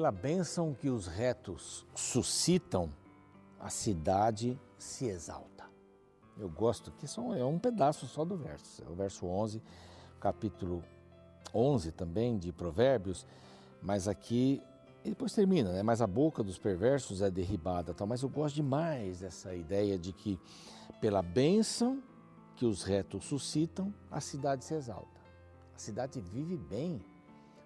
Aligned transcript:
Pela 0.00 0.10
bênção 0.10 0.72
que 0.72 0.88
os 0.88 1.06
retos 1.06 1.86
suscitam, 1.94 2.90
a 3.60 3.68
cidade 3.68 4.58
se 4.78 5.04
exalta. 5.04 5.66
Eu 6.38 6.48
gosto 6.48 6.90
que 6.92 7.06
são, 7.06 7.34
é 7.34 7.44
um 7.44 7.58
pedaço 7.58 8.06
só 8.06 8.24
do 8.24 8.34
verso, 8.34 8.82
é 8.82 8.88
o 8.88 8.94
verso 8.94 9.26
11, 9.26 9.62
capítulo 10.18 10.82
11 11.54 11.92
também 11.92 12.38
de 12.38 12.50
Provérbios, 12.50 13.26
mas 13.82 14.08
aqui 14.08 14.62
e 15.04 15.10
depois 15.10 15.34
termina, 15.34 15.70
né? 15.70 15.82
Mas 15.82 16.00
a 16.00 16.06
boca 16.06 16.42
dos 16.42 16.58
perversos 16.58 17.20
é 17.20 17.30
derribada, 17.30 17.92
tal. 17.92 18.06
Mas 18.06 18.22
eu 18.22 18.30
gosto 18.30 18.54
demais 18.54 19.20
dessa 19.20 19.54
ideia 19.54 19.98
de 19.98 20.14
que 20.14 20.40
pela 20.98 21.20
bênção 21.20 22.02
que 22.56 22.64
os 22.64 22.84
retos 22.84 23.26
suscitam, 23.26 23.92
a 24.10 24.18
cidade 24.18 24.64
se 24.64 24.72
exalta. 24.72 25.20
A 25.74 25.78
cidade 25.78 26.22
vive 26.22 26.56
bem 26.56 27.04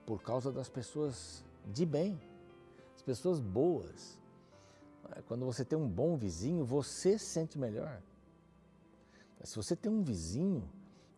por 0.04 0.20
causa 0.20 0.50
das 0.50 0.68
pessoas 0.68 1.44
de 1.66 1.86
bem, 1.86 2.20
as 2.94 3.02
pessoas 3.02 3.40
boas. 3.40 4.18
Quando 5.26 5.44
você 5.44 5.64
tem 5.64 5.78
um 5.78 5.88
bom 5.88 6.16
vizinho, 6.16 6.64
você 6.64 7.18
se 7.18 7.26
sente 7.26 7.58
melhor. 7.58 8.02
Se 9.42 9.56
você 9.56 9.76
tem 9.76 9.92
um 9.92 10.02
vizinho 10.02 10.68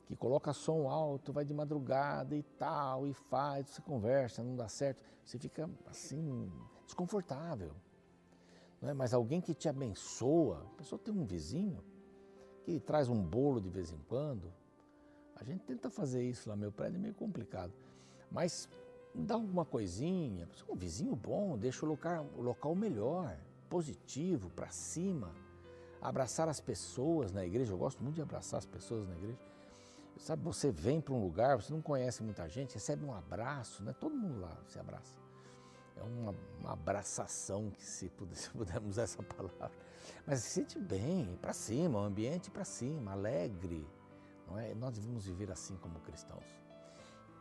que 0.07 0.17
coloca 0.17 0.53
som 0.53 0.89
alto, 0.89 1.33
vai 1.33 1.45
de 1.45 1.55
madrugada 1.55 2.35
e 2.35 2.43
tal, 2.43 3.07
e 3.07 3.13
faz, 3.13 3.69
você 3.69 3.83
conversa, 3.83 4.43
não 4.43 4.57
dá 4.57 4.69
certo, 4.69 5.03
você 5.25 5.39
fica 5.39 5.69
assim, 5.87 6.51
desconfortável. 6.85 7.73
É? 8.83 8.93
Mas 8.93 9.15
alguém 9.15 9.41
que 9.41 9.55
te 9.55 9.69
abençoa, 9.69 10.63
a 10.75 10.77
pessoa 10.79 10.99
tem 10.99 11.13
um 11.13 11.25
vizinho 11.25 11.83
que 12.65 12.79
traz 12.81 13.09
um 13.09 13.21
bolo 13.21 13.61
de 13.61 13.69
vez 13.69 13.93
em 13.93 13.99
quando. 14.09 14.53
A 15.35 15.45
gente 15.45 15.65
tenta 15.65 15.91
fazer 15.91 16.23
isso 16.23 16.49
lá, 16.49 16.57
meu 16.57 16.73
prédio 16.73 16.97
é 16.97 17.01
meio 17.01 17.15
complicado. 17.15 17.73
Mas 18.31 18.69
dá 19.25 19.35
alguma 19.35 19.65
coisinha, 19.65 20.49
um 20.69 20.75
vizinho 20.75 21.15
bom, 21.17 21.57
deixa 21.57 21.85
o 21.85 21.89
local, 21.89 22.27
o 22.37 22.43
local 22.43 22.75
melhor, 22.75 23.37
positivo, 23.69 24.51
para 24.51 24.69
cima. 24.69 25.33
Abraçar 26.01 26.49
as 26.49 26.61
pessoas 26.61 27.33
na 27.33 27.45
igreja, 27.45 27.73
eu 27.73 27.79
gosto 27.79 28.03
muito 28.03 28.17
de 28.17 28.23
abraçar 28.23 28.59
as 28.59 28.67
pessoas 28.67 29.09
na 29.09 29.17
igreja. 29.17 29.39
Sabe, 30.19 30.43
você 30.43 30.71
vem 30.71 31.01
para 31.01 31.13
um 31.13 31.23
lugar, 31.23 31.57
você 31.57 31.73
não 31.73 31.83
conhece 31.83 32.23
muita 32.23 32.49
gente, 32.49 32.75
recebe 32.75 33.05
um 33.05 33.13
abraço, 33.13 33.83
né? 33.83 33.95
todo 33.99 34.15
mundo 34.15 34.41
lá 34.41 34.57
se 34.67 34.79
abraça. 34.79 35.19
É 35.97 36.03
uma, 36.03 36.35
uma 36.61 36.73
abraçação, 36.73 37.71
que 37.71 37.83
se, 37.83 38.09
puder, 38.11 38.37
se 38.37 38.51
pudermos 38.51 38.91
usar 38.91 39.03
essa 39.03 39.23
palavra. 39.23 39.71
Mas 40.27 40.41
se 40.41 40.51
sente 40.51 40.79
bem, 40.79 41.39
para 41.41 41.53
cima, 41.53 42.01
o 42.01 42.03
ambiente 42.03 42.51
para 42.51 42.65
cima, 42.65 43.13
alegre. 43.13 43.87
Não 44.47 44.59
é? 44.59 44.75
Nós 44.75 44.93
devemos 44.93 45.27
viver 45.27 45.51
assim 45.51 45.77
como 45.77 46.01
cristãos. 46.01 46.45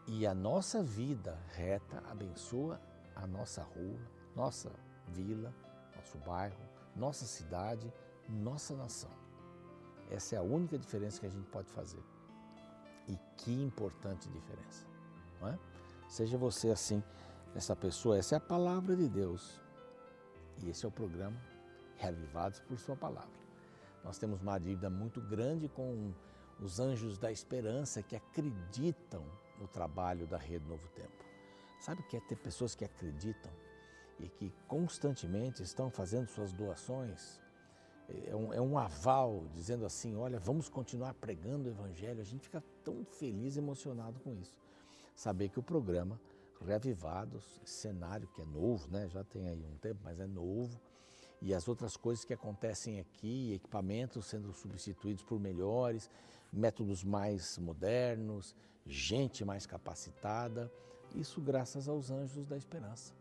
E 0.08 0.28
a 0.28 0.34
nossa 0.34 0.84
vida 0.84 1.38
reta 1.50 2.04
abençoa 2.10 2.80
a 3.16 3.26
nossa 3.26 3.64
rua, 3.64 4.00
nossa 4.36 4.72
vila, 5.08 5.54
nosso 5.96 6.18
bairro, 6.20 6.58
nossa 6.96 7.26
cidade, 7.26 7.92
nossa 8.30 8.76
nação. 8.76 9.10
Essa 10.12 10.36
é 10.36 10.38
a 10.38 10.44
única 10.44 10.78
diferença 10.78 11.20
que 11.20 11.26
a 11.26 11.30
gente 11.30 11.48
pode 11.50 11.70
fazer. 11.72 12.04
E 13.08 13.18
que 13.38 13.52
importante 13.52 14.30
diferença. 14.30 14.86
Não 15.42 15.50
é? 15.50 15.60
Seja 16.08 16.38
você 16.38 16.70
assim, 16.70 17.04
essa 17.56 17.76
pessoa, 17.76 18.18
essa 18.18 18.36
é 18.36 18.38
a 18.38 18.42
palavra 18.42 18.96
de 18.96 19.10
Deus. 19.10 19.60
E 20.62 20.70
esse 20.70 20.86
é 20.86 20.88
o 20.88 20.92
programa 20.92 21.36
Reavivados 21.98 22.60
por 22.60 22.78
Sua 22.78 22.96
Palavra. 22.96 23.40
Nós 24.04 24.20
temos 24.20 24.42
uma 24.42 24.60
dívida 24.60 24.90
muito 24.90 25.20
grande 25.20 25.68
com 25.68 26.14
os 26.60 26.80
anjos 26.80 27.18
da 27.18 27.32
esperança 27.32 28.04
que 28.04 28.16
acreditam 28.16 29.26
no 29.60 29.68
trabalho 29.68 30.28
da 30.28 30.38
Rede 30.38 30.66
Novo 30.66 30.88
Tempo. 30.90 31.24
Sabe 31.80 32.04
que 32.04 32.18
é 32.18 32.20
ter 32.20 32.38
pessoas 32.38 32.76
que 32.76 32.86
acreditam 32.86 33.52
e 34.20 34.30
que 34.30 34.54
constantemente 34.68 35.62
estão 35.62 35.90
fazendo 35.90 36.28
suas 36.28 36.54
doações 36.54 37.40
é 38.28 38.36
um, 38.36 38.54
é 38.54 38.62
um 38.62 38.78
aval 38.78 39.46
dizendo 39.54 39.86
assim: 39.86 40.16
olha, 40.16 40.40
vamos 40.40 40.70
continuar 40.70 41.14
pregando 41.16 41.68
o 41.68 41.72
Evangelho. 41.72 42.22
A 42.22 42.26
gente 42.26 42.44
fica 42.44 42.64
tão 42.84 43.04
feliz 43.04 43.56
e 43.56 43.60
emocionado 43.60 44.20
com 44.20 44.34
isso. 44.36 44.60
Saber 45.16 45.50
que 45.50 45.60
o 45.60 45.64
programa 45.64 46.20
Reavivados, 46.62 47.62
cenário 47.66 48.28
que 48.30 48.42
é 48.42 48.46
novo, 48.46 48.90
né? 48.90 49.08
já 49.10 49.24
tem 49.24 49.48
aí 49.48 49.66
um 49.66 49.78
tempo, 49.78 50.00
mas 50.04 50.20
é 50.20 50.26
novo, 50.26 50.80
e 51.42 51.54
as 51.54 51.68
outras 51.68 51.96
coisas 51.96 52.26
que 52.26 52.34
acontecem 52.34 53.00
aqui, 53.00 53.54
equipamentos 53.54 54.26
sendo 54.26 54.52
substituídos 54.54 55.24
por 55.24 55.40
melhores, 55.40 56.10
métodos 56.52 57.04
mais 57.04 57.58
modernos, 57.58 58.56
gente 58.86 59.44
mais 59.44 59.66
capacitada, 59.66 60.72
isso 61.14 61.42
graças 61.42 61.88
aos 61.88 62.12
anjos 62.12 62.46
da 62.46 62.58
esperança, 62.58 63.14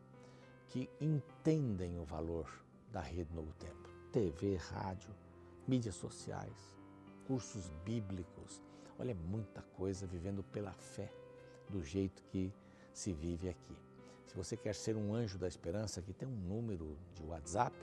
que 0.69 0.91
entendem 1.01 1.99
o 1.99 2.05
valor 2.05 2.49
da 2.91 3.01
Rede 3.01 3.33
Novo 3.35 3.53
Tempo. 3.55 3.89
TV, 4.13 4.57
rádio, 4.57 5.11
mídias 5.67 5.97
sociais, 5.97 6.73
cursos 7.27 7.69
bíblicos. 7.85 8.63
Olha, 8.99 9.11
é 9.11 9.15
muita 9.15 9.63
coisa 9.77 10.07
vivendo 10.07 10.43
pela 10.45 10.73
fé, 10.73 11.13
do 11.69 11.83
jeito 11.83 12.23
que 12.25 12.53
se 12.93 13.13
vive 13.13 13.49
aqui. 13.49 13.77
Se 14.27 14.37
você 14.37 14.57
quer 14.57 14.75
ser 14.75 14.97
um 14.97 15.15
anjo 15.15 15.39
da 15.39 15.49
esperança, 15.49 16.01
aqui 16.01 16.13
tem 16.13 16.29
um 16.29 16.37
número 16.37 16.97
de 17.15 17.23
WhatsApp, 17.25 17.77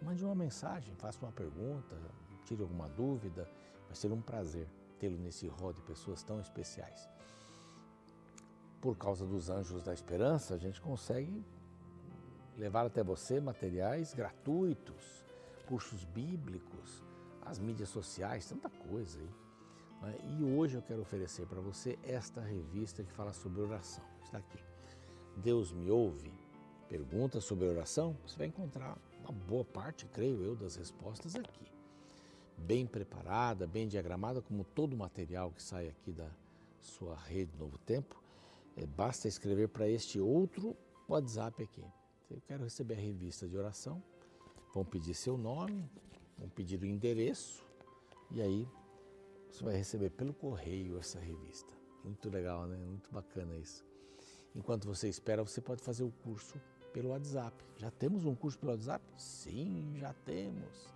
mande 0.00 0.24
uma 0.24 0.34
mensagem, 0.34 0.94
faça 0.96 1.24
uma 1.24 1.32
pergunta, 1.32 1.96
tire 2.44 2.62
alguma 2.62 2.88
dúvida. 2.88 3.48
Vai 3.86 3.96
ser 3.96 4.12
um 4.12 4.20
prazer 4.20 4.68
tê-lo 4.98 5.18
nesse 5.18 5.48
rol 5.48 5.72
de 5.72 5.80
pessoas 5.82 6.22
tão 6.22 6.40
especiais. 6.40 7.08
Por 8.82 8.98
causa 8.98 9.24
dos 9.24 9.48
anjos 9.48 9.82
da 9.82 9.94
esperança, 9.94 10.54
a 10.54 10.58
gente 10.58 10.78
consegue 10.80 11.42
levar 12.58 12.84
até 12.84 13.02
você 13.02 13.40
materiais 13.40 14.12
gratuitos 14.12 15.22
cursos 15.66 16.04
bíblicos, 16.04 17.02
as 17.46 17.58
mídias 17.58 17.88
sociais, 17.88 18.46
tanta 18.46 18.68
coisa 18.68 19.18
aí. 19.18 19.30
Né? 20.02 20.38
E 20.38 20.44
hoje 20.44 20.74
eu 20.74 20.82
quero 20.82 21.00
oferecer 21.00 21.46
para 21.46 21.60
você 21.60 21.98
esta 22.02 22.40
revista 22.40 23.02
que 23.02 23.12
fala 23.12 23.32
sobre 23.32 23.62
oração. 23.62 24.04
Está 24.22 24.38
aqui. 24.38 24.58
Deus 25.36 25.72
me 25.72 25.90
ouve? 25.90 26.30
Pergunta 26.88 27.40
sobre 27.40 27.66
oração? 27.66 28.16
Você 28.26 28.36
vai 28.36 28.48
encontrar 28.48 28.98
uma 29.20 29.32
boa 29.32 29.64
parte, 29.64 30.04
creio 30.06 30.42
eu, 30.42 30.54
das 30.54 30.76
respostas 30.76 31.36
aqui. 31.36 31.72
Bem 32.58 32.84
preparada, 32.84 33.66
bem 33.66 33.88
diagramada, 33.88 34.42
como 34.42 34.64
todo 34.64 34.92
o 34.92 34.96
material 34.96 35.52
que 35.52 35.62
sai 35.62 35.88
aqui 35.88 36.12
da 36.12 36.28
sua 36.80 37.16
rede 37.16 37.56
Novo 37.56 37.78
Tempo. 37.78 38.21
É, 38.76 38.86
basta 38.86 39.28
escrever 39.28 39.68
para 39.68 39.88
este 39.88 40.20
outro 40.20 40.76
WhatsApp 41.08 41.62
aqui. 41.62 41.84
Eu 42.30 42.40
quero 42.46 42.64
receber 42.64 42.94
a 42.94 43.00
revista 43.00 43.48
de 43.48 43.56
oração 43.56 44.02
vão 44.74 44.84
pedir 44.84 45.14
seu 45.14 45.36
nome, 45.36 45.88
vão 46.38 46.48
pedir 46.48 46.80
o 46.80 46.86
endereço 46.86 47.64
e 48.30 48.40
aí 48.40 48.68
você 49.50 49.62
vai 49.62 49.76
receber 49.76 50.10
pelo 50.10 50.32
correio 50.32 50.98
essa 50.98 51.18
revista. 51.18 51.72
Muito 52.02 52.30
legal, 52.30 52.66
né? 52.66 52.76
Muito 52.76 53.12
bacana 53.12 53.54
isso. 53.56 53.84
Enquanto 54.54 54.86
você 54.86 55.08
espera, 55.08 55.44
você 55.44 55.60
pode 55.60 55.82
fazer 55.82 56.04
o 56.04 56.10
curso 56.10 56.60
pelo 56.92 57.10
WhatsApp. 57.10 57.64
Já 57.76 57.90
temos 57.90 58.24
um 58.24 58.34
curso 58.34 58.58
pelo 58.58 58.72
WhatsApp? 58.72 59.04
Sim, 59.16 59.94
já 59.96 60.12
temos. 60.24 60.92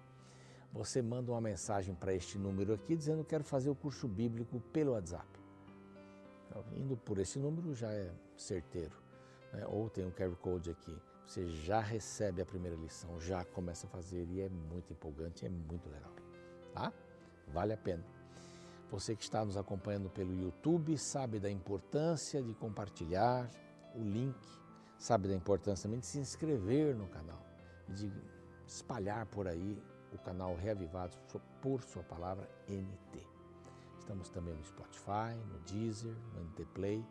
Você 0.72 1.00
manda 1.00 1.30
uma 1.30 1.40
mensagem 1.40 1.94
para 1.94 2.14
este 2.14 2.38
número 2.38 2.74
aqui 2.74 2.96
dizendo 2.96 3.22
que 3.22 3.30
quero 3.30 3.44
fazer 3.44 3.70
o 3.70 3.74
curso 3.74 4.08
bíblico 4.08 4.60
pelo 4.72 4.92
WhatsApp. 4.92 5.26
Então, 6.58 6.64
indo 6.76 6.96
por 6.96 7.18
esse 7.18 7.38
número 7.38 7.74
já 7.74 7.92
é 7.92 8.10
certeiro. 8.36 8.96
Né? 9.52 9.64
Ou 9.66 9.90
tem 9.90 10.04
um 10.04 10.10
QR 10.10 10.34
Code 10.36 10.70
aqui 10.70 10.96
você 11.26 11.44
já 11.48 11.80
recebe 11.80 12.40
a 12.40 12.46
primeira 12.46 12.76
lição, 12.76 13.20
já 13.20 13.44
começa 13.44 13.86
a 13.86 13.90
fazer 13.90 14.24
e 14.30 14.40
é 14.40 14.48
muito 14.48 14.92
empolgante, 14.92 15.44
é 15.44 15.48
muito 15.48 15.88
legal, 15.90 16.12
tá? 16.72 16.92
Vale 17.48 17.72
a 17.72 17.76
pena. 17.76 18.04
Você 18.90 19.16
que 19.16 19.24
está 19.24 19.44
nos 19.44 19.56
acompanhando 19.56 20.08
pelo 20.08 20.32
YouTube 20.32 20.96
sabe 20.96 21.40
da 21.40 21.50
importância 21.50 22.40
de 22.40 22.54
compartilhar 22.54 23.50
o 23.96 24.00
link, 24.00 24.38
sabe 24.98 25.26
da 25.26 25.34
importância 25.34 25.82
também 25.82 25.98
de 25.98 26.06
se 26.06 26.18
inscrever 26.18 26.94
no 26.94 27.08
canal 27.08 27.44
de 27.88 28.12
espalhar 28.66 29.26
por 29.26 29.46
aí 29.46 29.80
o 30.12 30.18
canal 30.18 30.56
Reavivados 30.56 31.18
por 31.60 31.82
sua 31.82 32.02
palavra 32.02 32.48
NT. 32.68 33.35
Estamos 34.06 34.28
também 34.28 34.54
no 34.54 34.62
Spotify, 34.62 35.34
no 35.50 35.58
Deezer, 35.66 36.14
no 36.32 36.44
NT 36.44 36.64
Play. 36.66 37.04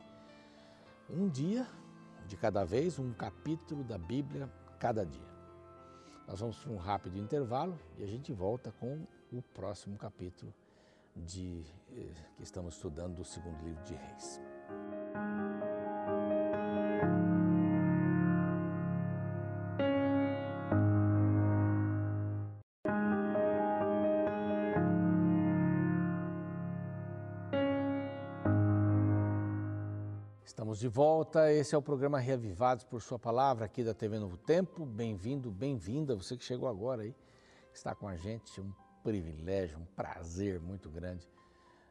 Um 1.10 1.28
dia 1.28 1.68
de 2.26 2.38
cada 2.38 2.64
vez, 2.64 2.98
um 2.98 3.12
capítulo 3.12 3.84
da 3.84 3.98
Bíblia 3.98 4.50
cada 4.80 5.06
dia. 5.06 5.28
Nós 6.26 6.40
vamos 6.40 6.58
para 6.58 6.72
um 6.72 6.78
rápido 6.78 7.18
intervalo 7.18 7.78
e 7.98 8.04
a 8.06 8.08
gente 8.08 8.32
volta 8.32 8.72
com 8.80 9.06
o 9.30 9.42
próximo 9.42 9.98
capítulo 9.98 10.54
de, 11.14 11.66
eh, 11.92 12.14
que 12.38 12.44
estamos 12.44 12.76
estudando 12.76 13.16
do 13.16 13.26
segundo 13.26 13.62
livro 13.62 13.84
de 13.84 13.94
Reis. 13.94 14.40
De 30.86 30.90
volta. 30.90 31.52
Esse 31.52 31.74
é 31.74 31.78
o 31.80 31.82
programa 31.82 32.20
Reavivados 32.20 32.84
por 32.84 33.02
Sua 33.02 33.18
Palavra 33.18 33.66
aqui 33.66 33.84
da 33.84 33.92
TV 33.92 34.20
Novo 34.20 34.38
Tempo. 34.38 34.86
Bem-vindo, 34.86 35.50
bem-vinda. 35.50 36.16
Você 36.16 36.38
que 36.38 36.44
chegou 36.44 36.70
agora 36.70 37.02
aí, 37.02 37.16
está 37.74 37.96
com 37.96 38.08
a 38.08 38.16
gente. 38.16 38.62
Um 38.62 38.72
privilégio, 39.04 39.80
um 39.80 39.86
prazer 39.96 40.60
muito 40.60 40.88
grande 40.88 41.28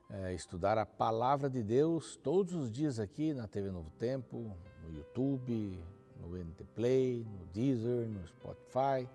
é, 0.08 0.32
estudar 0.32 0.78
a 0.78 0.86
Palavra 0.86 1.50
de 1.50 1.60
Deus 1.60 2.14
todos 2.22 2.54
os 2.54 2.70
dias 2.70 3.00
aqui 3.00 3.34
na 3.34 3.48
TV 3.48 3.72
Novo 3.72 3.90
Tempo, 3.98 4.56
no 4.84 4.96
YouTube, 4.96 5.76
no 6.20 6.36
NT 6.36 6.62
Play, 6.76 7.26
no 7.28 7.46
Deezer, 7.46 8.08
no 8.08 8.24
Spotify 8.28 9.08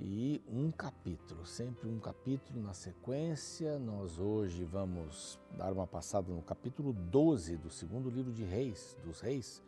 e 0.00 0.42
um 0.48 0.70
capítulo, 0.70 1.46
sempre 1.46 1.88
um 1.88 1.98
capítulo 1.98 2.60
na 2.60 2.74
sequência. 2.74 3.78
Nós 3.78 4.18
hoje 4.18 4.64
vamos 4.64 5.38
dar 5.56 5.72
uma 5.72 5.86
passada 5.86 6.32
no 6.32 6.42
capítulo 6.42 6.92
12 6.92 7.56
do 7.56 7.70
segundo 7.70 8.10
livro 8.10 8.32
de 8.32 8.44
Reis, 8.44 8.96
dos 9.04 9.20
Reis. 9.20 9.62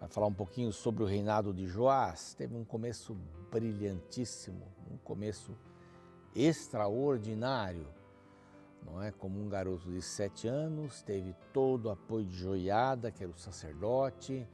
Vai 0.00 0.08
falar 0.08 0.26
um 0.26 0.34
pouquinho 0.34 0.72
sobre 0.72 1.02
o 1.02 1.06
reinado 1.06 1.52
de 1.52 1.66
Joás. 1.66 2.34
Teve 2.34 2.56
um 2.56 2.64
começo 2.64 3.16
brilhantíssimo, 3.50 4.66
um 4.90 4.96
começo 4.98 5.56
extraordinário. 6.34 7.86
Não 8.84 9.02
é 9.02 9.10
como 9.10 9.40
um 9.40 9.48
garoto 9.48 9.90
de 9.90 10.02
sete 10.02 10.46
anos, 10.46 11.02
teve 11.02 11.34
todo 11.52 11.86
o 11.86 11.90
apoio 11.90 12.26
de 12.26 12.36
Joiada, 12.36 13.10
que 13.10 13.22
era 13.22 13.32
o 13.32 13.38
sacerdote, 13.38 14.46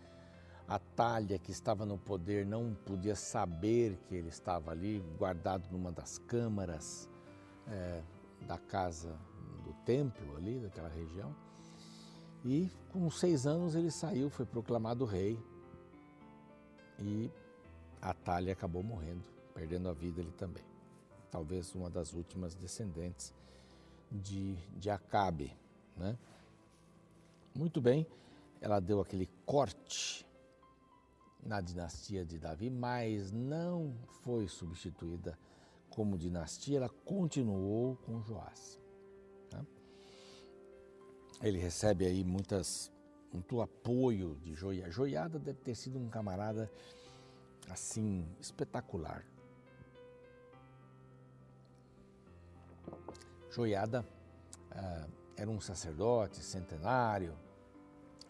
a 0.70 0.78
talha 0.78 1.36
que 1.36 1.50
estava 1.50 1.84
no 1.84 1.98
poder 1.98 2.46
não 2.46 2.72
podia 2.86 3.16
saber 3.16 3.98
que 4.06 4.14
ele 4.14 4.28
estava 4.28 4.70
ali, 4.70 5.00
guardado 5.18 5.68
numa 5.68 5.90
das 5.90 6.16
câmaras 6.16 7.08
é, 7.66 8.00
da 8.46 8.56
casa 8.56 9.18
do 9.64 9.72
templo 9.84 10.36
ali, 10.36 10.60
daquela 10.60 10.88
região. 10.88 11.34
E 12.44 12.70
com 12.92 13.10
seis 13.10 13.48
anos 13.48 13.74
ele 13.74 13.90
saiu, 13.90 14.30
foi 14.30 14.46
proclamado 14.46 15.04
rei. 15.04 15.36
E 17.00 17.28
a 18.00 18.14
talha 18.14 18.52
acabou 18.52 18.84
morrendo, 18.84 19.24
perdendo 19.52 19.88
a 19.88 19.92
vida 19.92 20.20
ele 20.20 20.32
também. 20.38 20.64
Talvez 21.32 21.74
uma 21.74 21.90
das 21.90 22.12
últimas 22.12 22.54
descendentes 22.54 23.34
de, 24.08 24.54
de 24.78 24.88
Acabe. 24.88 25.52
Né? 25.96 26.16
Muito 27.56 27.80
bem, 27.80 28.06
ela 28.60 28.78
deu 28.78 29.00
aquele 29.00 29.28
corte 29.44 30.29
na 31.42 31.60
dinastia 31.60 32.24
de 32.24 32.38
Davi, 32.38 32.70
mas 32.70 33.32
não 33.32 33.94
foi 34.22 34.46
substituída 34.48 35.38
como 35.88 36.16
dinastia, 36.16 36.78
ela 36.78 36.88
continuou 36.88 37.96
com 37.96 38.22
Joás. 38.22 38.78
Né? 39.52 39.66
Ele 41.42 41.58
recebe 41.58 42.06
aí 42.06 42.22
muitas, 42.22 42.92
muito 43.32 43.60
apoio 43.60 44.36
de 44.36 44.54
Joiada. 44.54 44.90
Joiada 44.90 45.38
deve 45.38 45.58
ter 45.60 45.74
sido 45.74 45.98
um 45.98 46.08
camarada 46.08 46.70
assim 47.68 48.26
espetacular. 48.40 49.24
Joiada 53.50 54.06
uh, 54.70 55.10
era 55.36 55.50
um 55.50 55.60
sacerdote 55.60 56.42
centenário, 56.42 57.36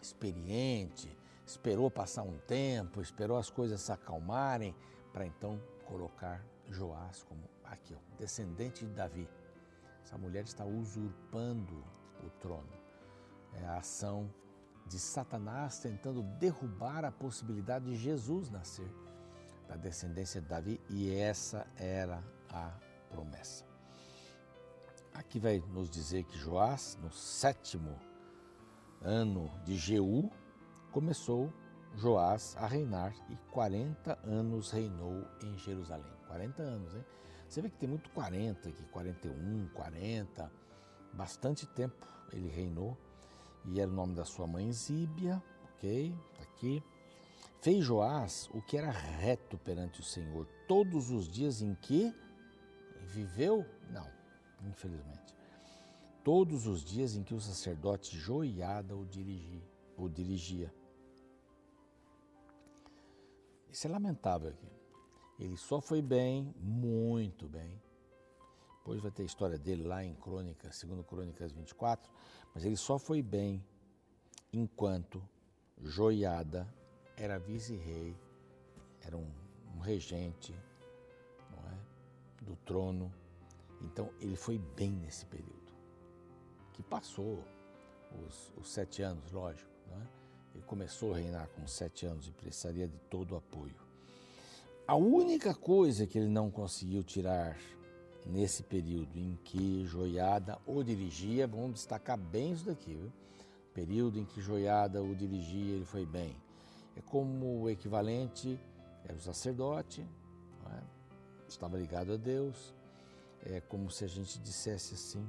experiente, 0.01 1.15
esperou 1.51 1.91
passar 1.91 2.23
um 2.23 2.37
tempo, 2.39 3.01
esperou 3.01 3.37
as 3.37 3.49
coisas 3.49 3.81
se 3.81 3.91
acalmarem, 3.91 4.75
para 5.11 5.25
então 5.25 5.61
colocar 5.85 6.43
Joás 6.69 7.23
como 7.23 7.41
aqui, 7.65 7.93
ó, 7.93 8.17
descendente 8.17 8.85
de 8.85 8.93
Davi. 8.93 9.29
Essa 10.01 10.17
mulher 10.17 10.45
está 10.45 10.63
usurpando 10.63 11.83
o 12.23 12.29
trono. 12.39 12.71
É 13.53 13.65
a 13.65 13.77
ação 13.77 14.33
de 14.87 14.97
Satanás 14.97 15.79
tentando 15.79 16.23
derrubar 16.39 17.03
a 17.03 17.11
possibilidade 17.11 17.85
de 17.85 17.95
Jesus 17.95 18.49
nascer 18.49 18.89
da 19.67 19.75
descendência 19.75 20.41
de 20.41 20.47
Davi 20.47 20.81
e 20.89 21.13
essa 21.13 21.67
era 21.77 22.23
a 22.49 22.71
promessa. 23.09 23.65
Aqui 25.13 25.39
vai 25.39 25.59
nos 25.59 25.89
dizer 25.89 26.23
que 26.23 26.37
Joás, 26.37 26.97
no 27.01 27.11
sétimo 27.11 27.99
ano 29.01 29.51
de 29.65 29.75
Jeú, 29.75 30.31
começou 30.91 31.51
Joás 31.95 32.55
a 32.57 32.67
reinar 32.67 33.13
e 33.29 33.35
40 33.51 34.19
anos 34.23 34.71
reinou 34.71 35.27
em 35.43 35.57
Jerusalém. 35.57 36.11
40 36.27 36.61
anos, 36.61 36.95
hein? 36.95 37.05
Você 37.47 37.61
vê 37.61 37.69
que 37.69 37.77
tem 37.77 37.89
muito 37.89 38.09
40 38.11 38.69
aqui, 38.69 38.83
41, 38.85 39.67
40, 39.73 40.51
bastante 41.13 41.65
tempo 41.67 42.07
ele 42.31 42.47
reinou. 42.47 42.97
E 43.65 43.79
era 43.79 43.91
o 43.91 43.93
nome 43.93 44.15
da 44.15 44.23
sua 44.23 44.47
mãe 44.47 44.71
Zíbia, 44.71 45.43
ok? 45.75 46.15
Tá 46.37 46.43
aqui. 46.43 46.83
Fez 47.59 47.83
Joás 47.83 48.49
o 48.53 48.61
que 48.61 48.77
era 48.77 48.89
reto 48.89 49.57
perante 49.57 49.99
o 49.99 50.03
Senhor 50.03 50.47
todos 50.67 51.11
os 51.11 51.27
dias 51.27 51.61
em 51.61 51.75
que 51.75 52.15
viveu? 53.01 53.65
Não, 53.89 54.09
infelizmente. 54.63 55.35
Todos 56.23 56.65
os 56.67 56.83
dias 56.83 57.15
em 57.15 57.23
que 57.23 57.33
o 57.33 57.41
sacerdote 57.41 58.17
Joiada 58.17 58.95
o. 58.95 59.05
O 59.97 60.09
dirigia 60.09 60.73
isso 63.71 63.87
é 63.87 63.89
lamentável 63.89 64.49
aqui. 64.49 64.67
Ele 65.39 65.57
só 65.57 65.81
foi 65.81 66.01
bem, 66.01 66.53
muito 66.59 67.47
bem. 67.47 67.81
Depois 68.77 69.01
vai 69.01 69.11
ter 69.11 69.23
a 69.23 69.25
história 69.25 69.57
dele 69.57 69.83
lá 69.83 70.03
em 70.03 70.13
Crônicas, 70.15 70.75
segundo 70.75 71.03
Crônicas 71.03 71.51
24, 71.51 72.11
mas 72.53 72.65
ele 72.65 72.75
só 72.75 72.99
foi 72.99 73.21
bem 73.21 73.63
enquanto 74.51 75.21
Joiada 75.81 76.71
era 77.15 77.39
vice-rei, 77.39 78.15
era 79.01 79.17
um, 79.17 79.31
um 79.75 79.79
regente 79.79 80.53
é, 80.53 82.43
do 82.43 82.55
trono. 82.57 83.11
Então 83.81 84.11
ele 84.19 84.35
foi 84.35 84.57
bem 84.57 84.91
nesse 84.91 85.25
período, 85.25 85.73
que 86.73 86.83
passou 86.83 87.43
os, 88.27 88.53
os 88.57 88.71
sete 88.71 89.01
anos, 89.01 89.31
lógico. 89.31 89.71
Não 89.87 90.01
é? 90.01 90.20
Ele 90.53 90.63
começou 90.65 91.13
a 91.13 91.17
reinar 91.17 91.47
com 91.49 91.65
sete 91.67 92.05
anos 92.05 92.27
e 92.27 92.31
precisaria 92.31 92.87
de 92.87 92.97
todo 93.09 93.33
o 93.33 93.37
apoio. 93.37 93.75
A 94.87 94.95
única 94.95 95.53
coisa 95.53 96.05
que 96.05 96.17
ele 96.17 96.27
não 96.27 96.51
conseguiu 96.51 97.03
tirar 97.03 97.57
nesse 98.25 98.63
período 98.63 99.17
em 99.17 99.37
que 99.43 99.85
Joiada 99.85 100.57
o 100.65 100.83
dirigia, 100.83 101.47
vamos 101.47 101.75
destacar 101.75 102.17
bem 102.17 102.51
isso 102.51 102.65
daqui, 102.65 102.93
viu? 102.93 103.11
Período 103.73 104.19
em 104.19 104.25
que 104.25 104.41
Joiada 104.41 105.01
o 105.01 105.15
dirigia, 105.15 105.75
ele 105.75 105.85
foi 105.85 106.05
bem. 106.05 106.35
É 106.97 107.01
como 107.01 107.61
o 107.61 107.69
equivalente, 107.69 108.59
era 109.05 109.15
o 109.15 109.21
sacerdote, 109.21 110.05
é? 110.69 110.79
estava 111.47 111.77
ligado 111.77 112.13
a 112.13 112.17
Deus. 112.17 112.73
É 113.43 113.59
como 113.61 113.89
se 113.89 114.03
a 114.03 114.07
gente 114.07 114.37
dissesse 114.39 114.93
assim, 114.93 115.27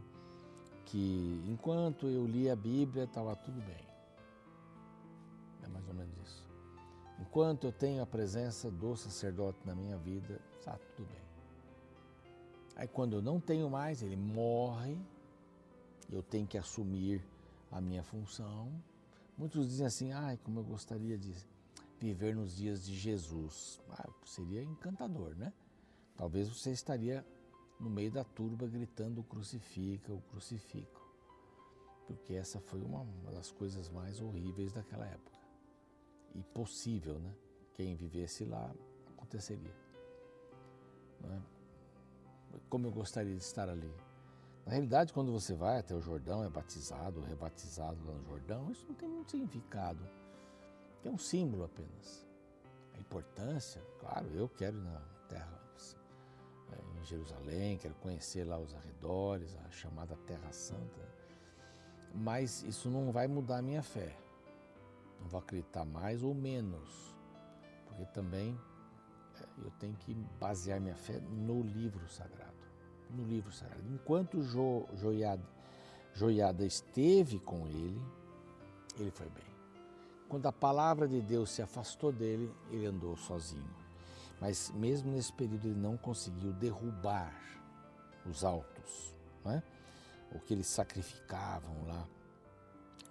que 0.84 1.42
enquanto 1.48 2.08
eu 2.08 2.26
lia 2.26 2.52
a 2.52 2.56
Bíblia 2.56 3.04
estava 3.04 3.34
tudo 3.36 3.60
bem. 3.62 3.91
É 5.62 5.68
mais 5.68 5.86
ou 5.88 5.94
menos 5.94 6.16
isso. 6.18 6.52
Enquanto 7.22 7.64
eu 7.64 7.72
tenho 7.72 8.02
a 8.02 8.06
presença 8.06 8.70
do 8.70 8.96
sacerdote 8.96 9.58
na 9.64 9.74
minha 9.74 9.96
vida, 9.96 10.40
está 10.58 10.76
tudo 10.76 11.06
bem. 11.06 11.22
Aí 12.74 12.88
quando 12.88 13.16
eu 13.16 13.22
não 13.22 13.38
tenho 13.38 13.70
mais, 13.70 14.02
ele 14.02 14.16
morre, 14.16 14.98
eu 16.10 16.22
tenho 16.22 16.46
que 16.46 16.58
assumir 16.58 17.24
a 17.70 17.80
minha 17.80 18.02
função. 18.02 18.72
Muitos 19.38 19.68
dizem 19.68 19.86
assim, 19.86 20.12
ai, 20.12 20.36
como 20.42 20.60
eu 20.60 20.64
gostaria 20.64 21.16
de 21.16 21.32
viver 22.00 22.34
nos 22.34 22.56
dias 22.56 22.84
de 22.84 22.94
Jesus. 22.94 23.80
Ah, 23.90 24.08
seria 24.24 24.62
encantador, 24.62 25.36
né? 25.36 25.52
Talvez 26.16 26.48
você 26.48 26.72
estaria 26.72 27.24
no 27.78 27.88
meio 27.88 28.10
da 28.10 28.24
turba 28.24 28.66
gritando 28.66 29.22
crucifica, 29.22 30.12
o 30.12 30.20
crucifico. 30.22 31.00
Porque 32.06 32.34
essa 32.34 32.60
foi 32.60 32.80
uma 32.80 33.06
das 33.30 33.52
coisas 33.52 33.88
mais 33.88 34.20
horríveis 34.20 34.72
daquela 34.72 35.06
época 35.06 35.41
e 36.34 36.42
possível, 36.42 37.18
né? 37.18 37.34
Quem 37.74 37.94
vivesse 37.94 38.44
lá 38.44 38.70
aconteceria. 39.16 39.74
É? 41.24 41.38
Como 42.68 42.86
eu 42.86 42.90
gostaria 42.90 43.34
de 43.34 43.42
estar 43.42 43.68
ali. 43.68 43.92
Na 44.64 44.72
realidade, 44.72 45.12
quando 45.12 45.32
você 45.32 45.54
vai 45.54 45.78
até 45.78 45.94
o 45.94 46.00
Jordão, 46.00 46.44
é 46.44 46.48
batizado, 46.48 47.20
rebatizado 47.20 47.98
lá 48.06 48.14
no 48.14 48.24
Jordão, 48.24 48.70
isso 48.70 48.86
não 48.86 48.94
tem 48.94 49.08
muito 49.08 49.30
significado. 49.30 50.06
É 51.04 51.08
um 51.08 51.18
símbolo 51.18 51.64
apenas. 51.64 52.26
A 52.94 52.98
importância, 52.98 53.82
claro, 53.98 54.28
eu 54.28 54.48
quero 54.48 54.76
ir 54.76 54.82
na 54.82 55.00
terra, 55.28 55.62
é, 56.72 57.00
em 57.00 57.04
Jerusalém, 57.04 57.78
quero 57.78 57.94
conhecer 57.96 58.44
lá 58.44 58.58
os 58.58 58.74
arredores, 58.74 59.56
a 59.66 59.70
chamada 59.70 60.16
Terra 60.26 60.52
Santa, 60.52 61.00
mas 62.14 62.62
isso 62.62 62.88
não 62.90 63.12
vai 63.12 63.26
mudar 63.26 63.58
a 63.58 63.62
minha 63.62 63.82
fé. 63.82 64.16
Não 65.22 65.28
vou 65.28 65.40
acreditar 65.40 65.84
mais 65.84 66.22
ou 66.22 66.34
menos, 66.34 67.14
porque 67.86 68.04
também 68.06 68.58
é, 69.40 69.64
eu 69.64 69.70
tenho 69.78 69.94
que 69.94 70.14
basear 70.38 70.80
minha 70.80 70.96
fé 70.96 71.20
no 71.20 71.62
livro 71.62 72.06
sagrado. 72.08 72.52
No 73.10 73.24
livro 73.24 73.52
sagrado. 73.52 73.82
Enquanto 73.90 74.42
jo, 74.42 74.86
Joiada, 74.94 75.42
Joiada 76.14 76.64
esteve 76.64 77.38
com 77.38 77.66
ele, 77.66 78.00
ele 78.98 79.10
foi 79.10 79.28
bem. 79.28 79.52
Quando 80.28 80.46
a 80.46 80.52
palavra 80.52 81.06
de 81.06 81.20
Deus 81.20 81.50
se 81.50 81.62
afastou 81.62 82.10
dele, 82.10 82.50
ele 82.70 82.86
andou 82.86 83.16
sozinho. 83.16 83.70
Mas 84.40 84.70
mesmo 84.70 85.12
nesse 85.12 85.32
período 85.32 85.68
ele 85.68 85.78
não 85.78 85.96
conseguiu 85.96 86.52
derrubar 86.54 87.32
os 88.26 88.42
altos, 88.42 89.14
não 89.44 89.52
é? 89.52 89.62
o 90.34 90.40
que 90.40 90.54
eles 90.54 90.66
sacrificavam 90.66 91.86
lá 91.86 92.06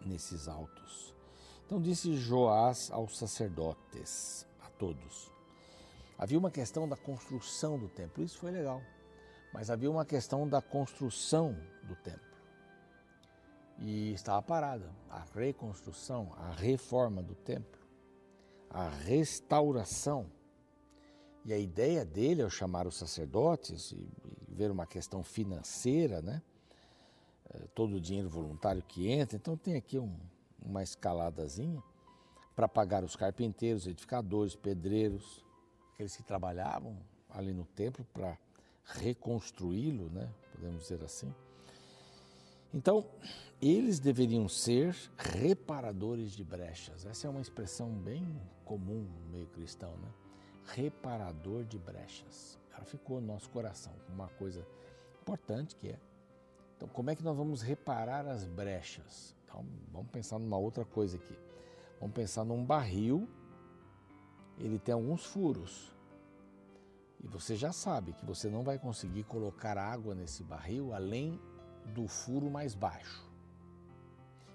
nesses 0.05 0.47
altos. 0.47 1.13
Então 1.71 1.81
disse 1.81 2.17
Joás 2.17 2.91
aos 2.91 3.17
sacerdotes, 3.17 4.45
a 4.59 4.69
todos. 4.71 5.31
Havia 6.17 6.37
uma 6.37 6.51
questão 6.51 6.85
da 6.85 6.97
construção 6.97 7.79
do 7.79 7.87
templo, 7.87 8.21
isso 8.21 8.37
foi 8.39 8.51
legal, 8.51 8.81
mas 9.53 9.69
havia 9.69 9.89
uma 9.89 10.03
questão 10.03 10.45
da 10.45 10.61
construção 10.61 11.55
do 11.83 11.95
templo. 11.95 12.37
E 13.79 14.11
estava 14.11 14.41
parada 14.41 14.93
a 15.09 15.23
reconstrução, 15.33 16.33
a 16.39 16.51
reforma 16.51 17.23
do 17.23 17.35
templo, 17.35 17.79
a 18.69 18.89
restauração. 18.89 20.29
E 21.45 21.53
a 21.53 21.57
ideia 21.57 22.03
dele, 22.03 22.41
ao 22.41 22.49
chamar 22.49 22.85
os 22.85 22.97
sacerdotes 22.97 23.93
e, 23.93 24.09
ver 24.49 24.71
uma 24.71 24.85
questão 24.85 25.23
financeira, 25.23 26.21
né? 26.21 26.41
Eh, 27.49 27.67
todo 27.73 27.95
o 27.95 28.01
dinheiro 28.01 28.29
voluntário 28.29 28.83
que 28.83 29.09
entra. 29.09 29.37
Então 29.37 29.55
tem 29.55 29.77
aqui 29.77 29.97
um, 29.97 30.13
uma 30.61 30.83
escaladazinha 30.83 31.81
para 32.55 32.67
pagar 32.67 33.03
os 33.03 33.15
carpinteiros, 33.15 33.87
edificadores, 33.87 34.55
pedreiros, 34.55 35.43
aqueles 35.93 36.15
que 36.15 36.23
trabalhavam 36.23 36.97
ali 37.29 37.53
no 37.53 37.65
templo 37.65 38.05
para 38.13 38.37
reconstruí-lo, 38.83 40.09
né? 40.09 40.29
podemos 40.53 40.83
dizer 40.83 41.03
assim. 41.03 41.33
Então, 42.73 43.05
eles 43.61 43.99
deveriam 43.99 44.47
ser 44.47 44.95
reparadores 45.17 46.31
de 46.31 46.43
brechas. 46.43 47.05
Essa 47.05 47.27
é 47.27 47.29
uma 47.29 47.41
expressão 47.41 47.89
bem 47.89 48.25
comum 48.63 49.01
no 49.01 49.29
meio 49.29 49.47
cristão, 49.47 49.91
né? 49.97 50.07
Reparador 50.67 51.65
de 51.65 51.77
brechas. 51.77 52.57
Ela 52.73 52.85
ficou 52.85 53.19
no 53.19 53.27
nosso 53.27 53.49
coração, 53.49 53.93
uma 54.07 54.29
coisa 54.29 54.65
importante 55.21 55.75
que 55.75 55.89
é 55.89 55.99
então, 56.81 56.89
como 56.89 57.11
é 57.11 57.15
que 57.15 57.21
nós 57.21 57.37
vamos 57.37 57.61
reparar 57.61 58.25
as 58.25 58.43
brechas? 58.43 59.35
Então, 59.51 59.65
vamos 59.91 60.09
pensar 60.09 60.39
numa 60.39 60.57
outra 60.57 60.85
coisa 60.85 61.17
aqui. 61.17 61.37
Vamos 61.99 62.15
pensar 62.15 62.45
num 62.45 62.63
barril, 62.63 63.27
ele 64.57 64.79
tem 64.79 64.93
alguns 64.93 65.25
furos. 65.25 65.93
E 67.19 67.27
você 67.27 67.55
já 67.55 67.73
sabe 67.73 68.13
que 68.13 68.25
você 68.25 68.49
não 68.49 68.63
vai 68.63 68.79
conseguir 68.79 69.23
colocar 69.25 69.77
água 69.77 70.15
nesse 70.15 70.41
barril 70.43 70.93
além 70.93 71.39
do 71.93 72.07
furo 72.07 72.49
mais 72.49 72.73
baixo. 72.73 73.29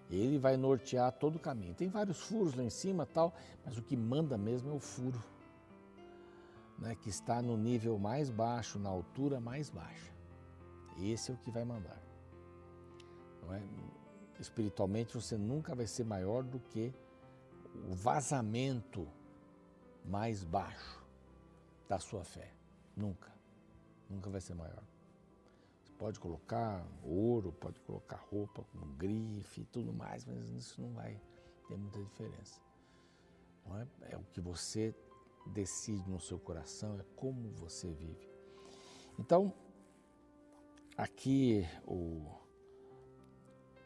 Ele 0.08 0.38
vai 0.38 0.56
nortear 0.56 1.12
todo 1.12 1.36
o 1.36 1.38
caminho. 1.38 1.74
Tem 1.74 1.88
vários 1.88 2.20
furos 2.22 2.54
lá 2.54 2.62
em 2.62 2.70
cima, 2.70 3.04
tal, 3.04 3.34
mas 3.64 3.76
o 3.76 3.82
que 3.82 3.96
manda 3.96 4.38
mesmo 4.38 4.70
é 4.70 4.72
o 4.72 4.80
furo, 4.80 5.22
né, 6.78 6.94
que 6.94 7.08
está 7.08 7.42
no 7.42 7.56
nível 7.56 7.98
mais 7.98 8.30
baixo, 8.30 8.78
na 8.78 8.88
altura 8.88 9.40
mais 9.40 9.68
baixa. 9.68 10.12
Esse 10.98 11.30
é 11.30 11.34
o 11.34 11.36
que 11.36 11.50
vai 11.50 11.64
mandar. 11.64 12.00
É? 13.50 14.05
Espiritualmente 14.38 15.14
você 15.14 15.36
nunca 15.36 15.74
vai 15.74 15.86
ser 15.86 16.04
maior 16.04 16.42
do 16.42 16.58
que 16.58 16.92
o 17.88 17.94
vazamento 17.94 19.08
mais 20.04 20.44
baixo 20.44 21.04
da 21.88 21.98
sua 21.98 22.24
fé. 22.24 22.52
Nunca. 22.96 23.32
Nunca 24.08 24.30
vai 24.30 24.40
ser 24.40 24.54
maior. 24.54 24.82
Você 25.82 25.92
pode 25.92 26.20
colocar 26.20 26.86
ouro, 27.02 27.52
pode 27.52 27.80
colocar 27.80 28.16
roupa 28.16 28.64
com 28.64 28.86
grife 28.96 29.62
e 29.62 29.66
tudo 29.66 29.92
mais, 29.92 30.24
mas 30.24 30.48
isso 30.50 30.80
não 30.80 30.92
vai 30.92 31.20
ter 31.68 31.76
muita 31.76 32.02
diferença. 32.02 32.60
Não 33.64 33.78
é? 33.78 33.86
é 34.10 34.16
o 34.16 34.24
que 34.32 34.40
você 34.40 34.94
decide 35.46 36.08
no 36.10 36.20
seu 36.20 36.38
coração, 36.38 36.98
é 36.98 37.04
como 37.14 37.50
você 37.52 37.92
vive. 37.92 38.28
Então, 39.18 39.52
aqui 40.96 41.66
o 41.86 42.45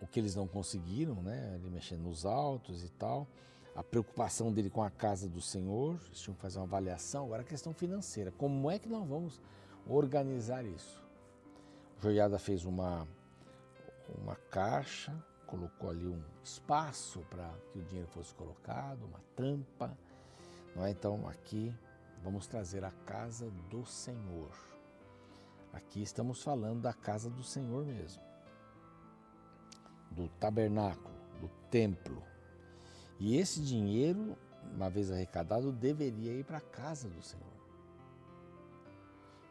o 0.01 0.07
que 0.07 0.19
eles 0.19 0.35
não 0.35 0.47
conseguiram, 0.47 1.17
né? 1.17 1.53
Ele 1.57 1.71
mexendo 1.71 2.03
nos 2.03 2.25
altos 2.25 2.83
e 2.83 2.89
tal. 2.91 3.27
A 3.75 3.83
preocupação 3.83 4.53
dele 4.53 4.71
com 4.71 4.83
a 4.83 4.91
casa 4.91 5.29
do 5.29 5.41
Senhor, 5.41 6.01
eles 6.07 6.21
tinham 6.21 6.35
que 6.35 6.41
fazer 6.41 6.59
uma 6.59 6.65
avaliação. 6.65 7.27
Agora 7.27 7.43
a 7.43 7.45
questão 7.45 7.73
financeira, 7.73 8.33
como 8.33 8.71
é 8.71 8.79
que 8.79 8.89
nós 8.89 9.07
vamos 9.07 9.41
organizar 9.87 10.65
isso? 10.65 11.03
O 11.99 12.03
Joiada 12.03 12.39
fez 12.39 12.65
uma, 12.65 13.07
uma 14.23 14.35
caixa, 14.51 15.15
colocou 15.47 15.91
ali 15.91 16.07
um 16.07 16.23
espaço 16.43 17.21
para 17.29 17.53
que 17.71 17.79
o 17.79 17.83
dinheiro 17.83 18.09
fosse 18.09 18.35
colocado, 18.35 19.05
uma 19.05 19.21
tampa. 19.37 19.97
Não 20.75 20.85
é? 20.85 20.91
Então 20.91 21.29
aqui 21.29 21.75
vamos 22.23 22.47
trazer 22.47 22.85
a 22.85 22.91
casa 23.07 23.51
do 23.69 23.85
Senhor. 23.85 24.51
Aqui 25.73 26.03
estamos 26.03 26.43
falando 26.43 26.81
da 26.81 26.93
casa 26.93 27.31
do 27.31 27.45
Senhor 27.45 27.85
mesmo 27.85 28.30
do 30.11 30.29
tabernáculo, 30.41 31.15
do 31.41 31.49
templo. 31.71 32.23
E 33.19 33.37
esse 33.37 33.61
dinheiro, 33.61 34.37
uma 34.75 34.89
vez 34.89 35.11
arrecadado, 35.11 35.73
deveria 35.73 36.33
ir 36.33 36.45
para 36.45 36.59
a 36.59 36.63
casa 36.63 37.09
do 37.09 37.23
Senhor. 37.23 37.47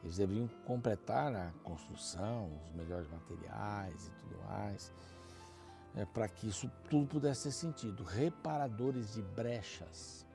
Eles 0.04 0.18
deveriam 0.18 0.48
completar 0.66 1.36
a 1.36 1.51
construção, 1.63 2.50
os 2.63 2.72
melhores 2.72 3.08
materiais 3.10 4.08
e 4.08 4.12
tudo 4.12 4.42
mais, 4.46 4.94
é, 5.96 6.06
para 6.06 6.28
que 6.28 6.48
isso 6.48 6.72
tudo 6.89 7.08
pudesse 7.08 7.44
ter 7.44 7.51
sentido. 7.51 8.04
Reparadores 8.04 9.13
de 9.13 9.22
brechas. 9.22 10.25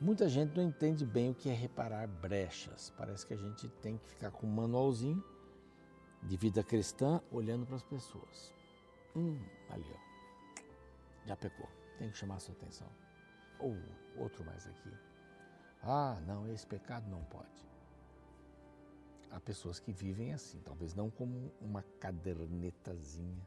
Muita 0.00 0.28
gente 0.28 0.56
não 0.56 0.62
entende 0.62 1.06
bem 1.06 1.30
o 1.30 1.34
que 1.34 1.48
é 1.48 1.54
reparar 1.54 2.06
brechas. 2.06 2.92
Parece 2.96 3.26
que 3.26 3.32
a 3.32 3.38
gente 3.38 3.68
tem 3.80 3.96
que 3.96 4.06
ficar 4.06 4.30
com 4.30 4.46
um 4.46 4.50
manualzinho 4.50 5.24
de 6.22 6.36
vida 6.36 6.62
cristã 6.62 7.20
olhando 7.30 7.64
para 7.66 7.76
as 7.76 7.82
pessoas. 7.82 8.53
Hum, 9.16 9.38
ali, 9.70 9.86
ó. 9.92 10.14
Já 11.26 11.36
pecou. 11.36 11.68
Tem 11.98 12.10
que 12.10 12.16
chamar 12.16 12.36
a 12.36 12.40
sua 12.40 12.54
atenção. 12.54 12.88
Ou 13.60 13.76
outro 14.16 14.44
mais 14.44 14.66
aqui. 14.66 14.90
Ah, 15.82 16.20
não, 16.26 16.48
esse 16.48 16.66
pecado 16.66 17.08
não 17.08 17.22
pode. 17.24 17.68
Há 19.30 19.40
pessoas 19.40 19.78
que 19.78 19.92
vivem 19.92 20.32
assim, 20.32 20.60
talvez 20.60 20.94
não 20.94 21.10
como 21.10 21.52
uma 21.60 21.82
cadernetazinha, 22.00 23.46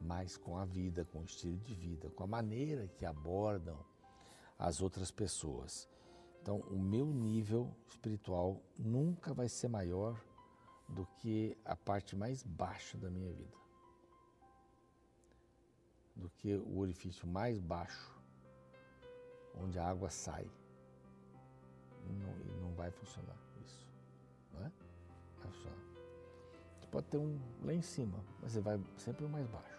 mas 0.00 0.36
com 0.36 0.56
a 0.56 0.64
vida, 0.64 1.04
com 1.04 1.20
o 1.20 1.24
estilo 1.24 1.56
de 1.58 1.74
vida, 1.74 2.08
com 2.10 2.24
a 2.24 2.26
maneira 2.26 2.86
que 2.88 3.04
abordam 3.04 3.78
as 4.58 4.80
outras 4.80 5.10
pessoas. 5.10 5.88
Então, 6.40 6.60
o 6.60 6.78
meu 6.78 7.06
nível 7.06 7.74
espiritual 7.88 8.62
nunca 8.78 9.34
vai 9.34 9.48
ser 9.48 9.68
maior 9.68 10.20
do 10.88 11.04
que 11.18 11.56
a 11.64 11.76
parte 11.76 12.16
mais 12.16 12.42
baixa 12.42 12.96
da 12.96 13.10
minha 13.10 13.32
vida 13.32 13.58
do 16.18 16.28
que 16.30 16.54
o 16.54 16.78
orifício 16.78 17.26
mais 17.26 17.58
baixo, 17.60 18.12
onde 19.62 19.78
a 19.78 19.88
água 19.88 20.10
sai. 20.10 20.50
Não, 22.10 22.60
não 22.60 22.74
vai 22.74 22.90
funcionar 22.90 23.36
isso. 23.64 23.88
Não 24.52 24.66
é? 24.66 24.72
Vai 25.40 25.52
funcionar. 25.52 25.78
Você 26.80 26.86
pode 26.90 27.06
ter 27.06 27.18
um 27.18 27.38
lá 27.62 27.72
em 27.72 27.82
cima, 27.82 28.18
mas 28.42 28.52
você 28.52 28.60
vai 28.60 28.80
sempre 28.96 29.24
o 29.24 29.28
mais 29.28 29.46
baixo. 29.46 29.78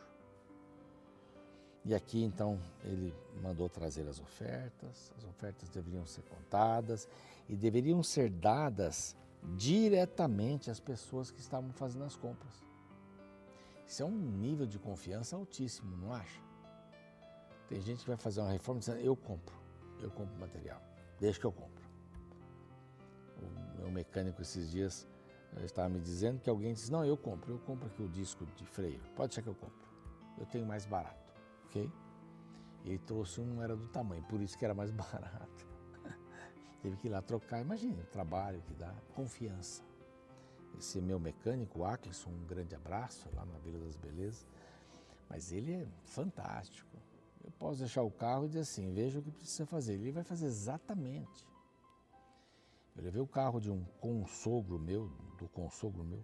E 1.85 1.93
aqui 1.95 2.23
então 2.23 2.59
ele 2.83 3.13
mandou 3.41 3.67
trazer 3.67 4.07
as 4.07 4.19
ofertas, 4.19 5.11
as 5.17 5.23
ofertas 5.25 5.69
deveriam 5.69 6.05
ser 6.05 6.21
contadas 6.23 7.07
e 7.47 7.55
deveriam 7.55 8.03
ser 8.03 8.29
dadas 8.29 9.15
diretamente 9.55 10.69
às 10.69 10.79
pessoas 10.79 11.31
que 11.31 11.39
estavam 11.39 11.71
fazendo 11.71 12.03
as 12.03 12.15
compras. 12.15 12.68
Isso 13.89 14.03
é 14.03 14.05
um 14.05 14.11
nível 14.11 14.67
de 14.67 14.77
confiança 14.77 15.35
altíssimo, 15.35 15.97
não 15.97 16.13
acha? 16.13 16.39
Tem 17.67 17.81
gente 17.81 18.01
que 18.01 18.07
vai 18.07 18.17
fazer 18.17 18.39
uma 18.39 18.51
reforma 18.51 18.79
dizendo, 18.79 18.99
eu 18.99 19.15
compro, 19.15 19.55
eu 19.99 20.11
compro 20.11 20.39
material, 20.39 20.79
deixa 21.19 21.39
que 21.39 21.45
eu 21.47 21.51
compro. 21.51 21.89
O 23.41 23.77
meu 23.79 23.89
mecânico 23.89 24.43
esses 24.43 24.69
dias 24.69 25.07
eh, 25.57 25.65
estava 25.65 25.89
me 25.89 25.99
dizendo 25.99 26.39
que 26.39 26.47
alguém 26.51 26.71
disse, 26.71 26.91
não, 26.91 27.03
eu 27.03 27.17
compro, 27.17 27.51
eu 27.51 27.57
compro 27.57 27.87
aqui 27.87 28.03
o 28.03 28.07
disco 28.07 28.45
de 28.45 28.63
freio, 28.63 29.01
pode 29.15 29.33
ser 29.33 29.41
que 29.41 29.49
eu 29.49 29.55
compro, 29.55 29.89
eu 30.37 30.45
tenho 30.45 30.67
mais 30.67 30.85
barato, 30.85 31.33
ok? 31.65 31.91
Ele 32.85 32.99
trouxe 32.99 33.41
um, 33.41 33.59
era 33.59 33.75
do 33.75 33.87
tamanho, 33.87 34.21
por 34.25 34.39
isso 34.39 34.55
que 34.55 34.65
era 34.65 34.75
mais 34.75 34.91
barato. 34.93 35.67
Teve 36.83 36.95
que 36.95 37.07
ir 37.07 37.09
lá 37.09 37.23
trocar, 37.23 37.59
imagine 37.59 37.99
o 37.99 38.05
trabalho 38.05 38.61
que 38.61 38.73
dá, 38.75 38.93
confiança 39.15 39.88
esse 40.79 40.99
meu 41.01 41.19
mecânico, 41.19 41.79
o 41.79 41.85
Aclisson, 41.85 42.29
um 42.29 42.45
grande 42.45 42.75
abraço 42.75 43.29
lá 43.35 43.45
na 43.45 43.57
Vila 43.59 43.79
das 43.79 43.95
Belezas. 43.95 44.47
Mas 45.29 45.51
ele 45.51 45.73
é 45.73 45.87
fantástico. 46.05 46.89
Eu 47.43 47.51
posso 47.51 47.79
deixar 47.79 48.01
o 48.01 48.11
carro 48.11 48.45
e 48.45 48.47
dizer 48.47 48.61
assim, 48.61 48.91
veja 48.93 49.19
o 49.19 49.21
que 49.21 49.31
precisa 49.31 49.65
fazer. 49.65 49.93
Ele 49.93 50.11
vai 50.11 50.23
fazer 50.23 50.47
exatamente. 50.47 51.47
Eu 52.95 53.03
levei 53.03 53.21
o 53.21 53.27
carro 53.27 53.59
de 53.59 53.71
um 53.71 53.83
consogro 53.99 54.79
meu, 54.79 55.09
do 55.37 55.47
consogro 55.49 56.03
meu, 56.03 56.23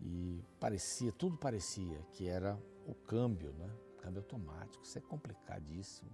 e 0.00 0.42
parecia, 0.60 1.12
tudo 1.12 1.36
parecia 1.36 1.98
que 2.12 2.28
era 2.28 2.58
o 2.86 2.94
câmbio, 2.94 3.52
né? 3.52 3.70
câmbio 3.98 4.20
automático, 4.20 4.84
isso 4.84 4.98
é 4.98 5.00
complicadíssimo. 5.00 6.10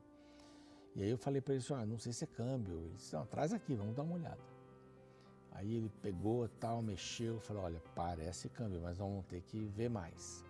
E 0.94 1.02
aí 1.02 1.10
eu 1.10 1.18
falei 1.18 1.40
para 1.40 1.54
ele, 1.54 1.64
ah, 1.70 1.86
não 1.86 1.98
sei 1.98 2.12
se 2.12 2.24
é 2.24 2.26
câmbio. 2.26 2.78
Ele 2.80 2.94
disse, 2.94 3.14
não, 3.14 3.26
traz 3.26 3.52
aqui, 3.52 3.74
vamos 3.74 3.94
dar 3.94 4.02
uma 4.02 4.14
olhada. 4.14 4.40
Aí 5.58 5.74
ele 5.74 5.90
pegou 6.00 6.48
tal, 6.60 6.80
mexeu, 6.80 7.40
falou, 7.40 7.64
olha, 7.64 7.82
parece 7.92 8.48
câmbio, 8.48 8.80
mas 8.80 8.98
vamos 8.98 9.26
ter 9.26 9.40
que 9.42 9.64
ver 9.66 9.90
mais. 9.90 10.44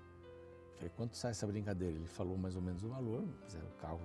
falei, 0.75 0.93
quanto 0.95 1.17
sai 1.17 1.31
essa 1.31 1.47
brincadeira? 1.47 1.97
Ele 1.97 2.07
falou 2.07 2.37
mais 2.37 2.55
ou 2.57 2.61
menos 2.61 2.85
o 2.85 2.89
valor, 2.89 3.25
era 3.55 3.65
o 3.65 3.71
carro 3.79 4.01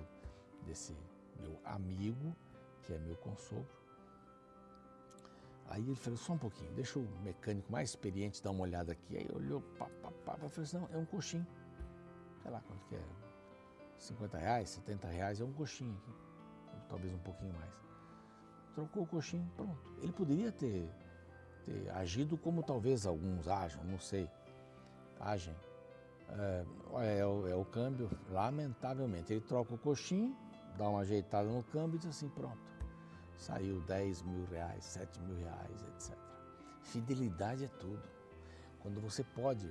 desse 0.64 0.96
meu 1.38 1.60
amigo, 1.64 2.34
que 2.82 2.94
é 2.94 2.98
meu 2.98 3.16
consogro. 3.16 3.68
Aí 5.66 5.82
ele 5.82 5.94
falou, 5.94 6.18
só 6.18 6.32
um 6.32 6.38
pouquinho, 6.38 6.72
deixa 6.72 6.98
o 6.98 7.06
mecânico 7.22 7.70
mais 7.70 7.90
experiente 7.90 8.42
dar 8.42 8.50
uma 8.50 8.62
olhada 8.62 8.92
aqui. 8.92 9.18
Aí 9.18 9.28
olhou, 9.34 9.60
pá, 9.78 9.86
pá, 10.02 10.10
pá, 10.24 10.38
assim, 10.42 10.78
não, 10.78 10.88
é 10.90 10.96
um 10.96 11.04
coxinho. 11.04 11.46
Sei 12.42 12.50
lá 12.50 12.62
quanto 12.62 12.86
que 12.86 12.94
é, 12.94 13.04
50 13.98 14.38
reais, 14.38 14.70
70 14.70 15.08
reais, 15.08 15.40
é 15.40 15.44
um 15.44 15.52
coxinho 15.52 15.94
aqui 16.02 16.34
talvez 16.88 17.12
um 17.12 17.18
pouquinho 17.18 17.52
mais. 17.54 17.83
Trocou 18.74 19.04
o 19.04 19.06
coxinho, 19.06 19.48
pronto. 19.56 19.78
Ele 20.02 20.12
poderia 20.12 20.50
ter, 20.50 20.90
ter 21.64 21.90
agido 21.90 22.36
como 22.36 22.62
talvez 22.62 23.06
alguns 23.06 23.46
ajam, 23.46 23.84
não 23.84 23.98
sei, 23.98 24.28
agem. 25.20 25.54
É, 26.28 26.64
é, 27.18 27.26
o, 27.26 27.46
é 27.46 27.54
o 27.54 27.64
câmbio, 27.64 28.10
lamentavelmente. 28.30 29.32
Ele 29.32 29.42
troca 29.42 29.74
o 29.74 29.78
coxinho, 29.78 30.36
dá 30.76 30.88
uma 30.88 31.00
ajeitada 31.00 31.48
no 31.48 31.62
câmbio 31.62 31.96
e 31.96 31.98
diz 31.98 32.08
assim: 32.08 32.28
pronto, 32.28 32.58
saiu 33.36 33.80
10 33.82 34.22
mil 34.22 34.44
reais, 34.46 34.84
7 34.84 35.20
mil 35.20 35.36
reais, 35.36 35.82
etc. 35.94 36.18
Fidelidade 36.82 37.64
é 37.64 37.68
tudo. 37.68 38.02
Quando 38.80 39.00
você 39.00 39.22
pode 39.22 39.70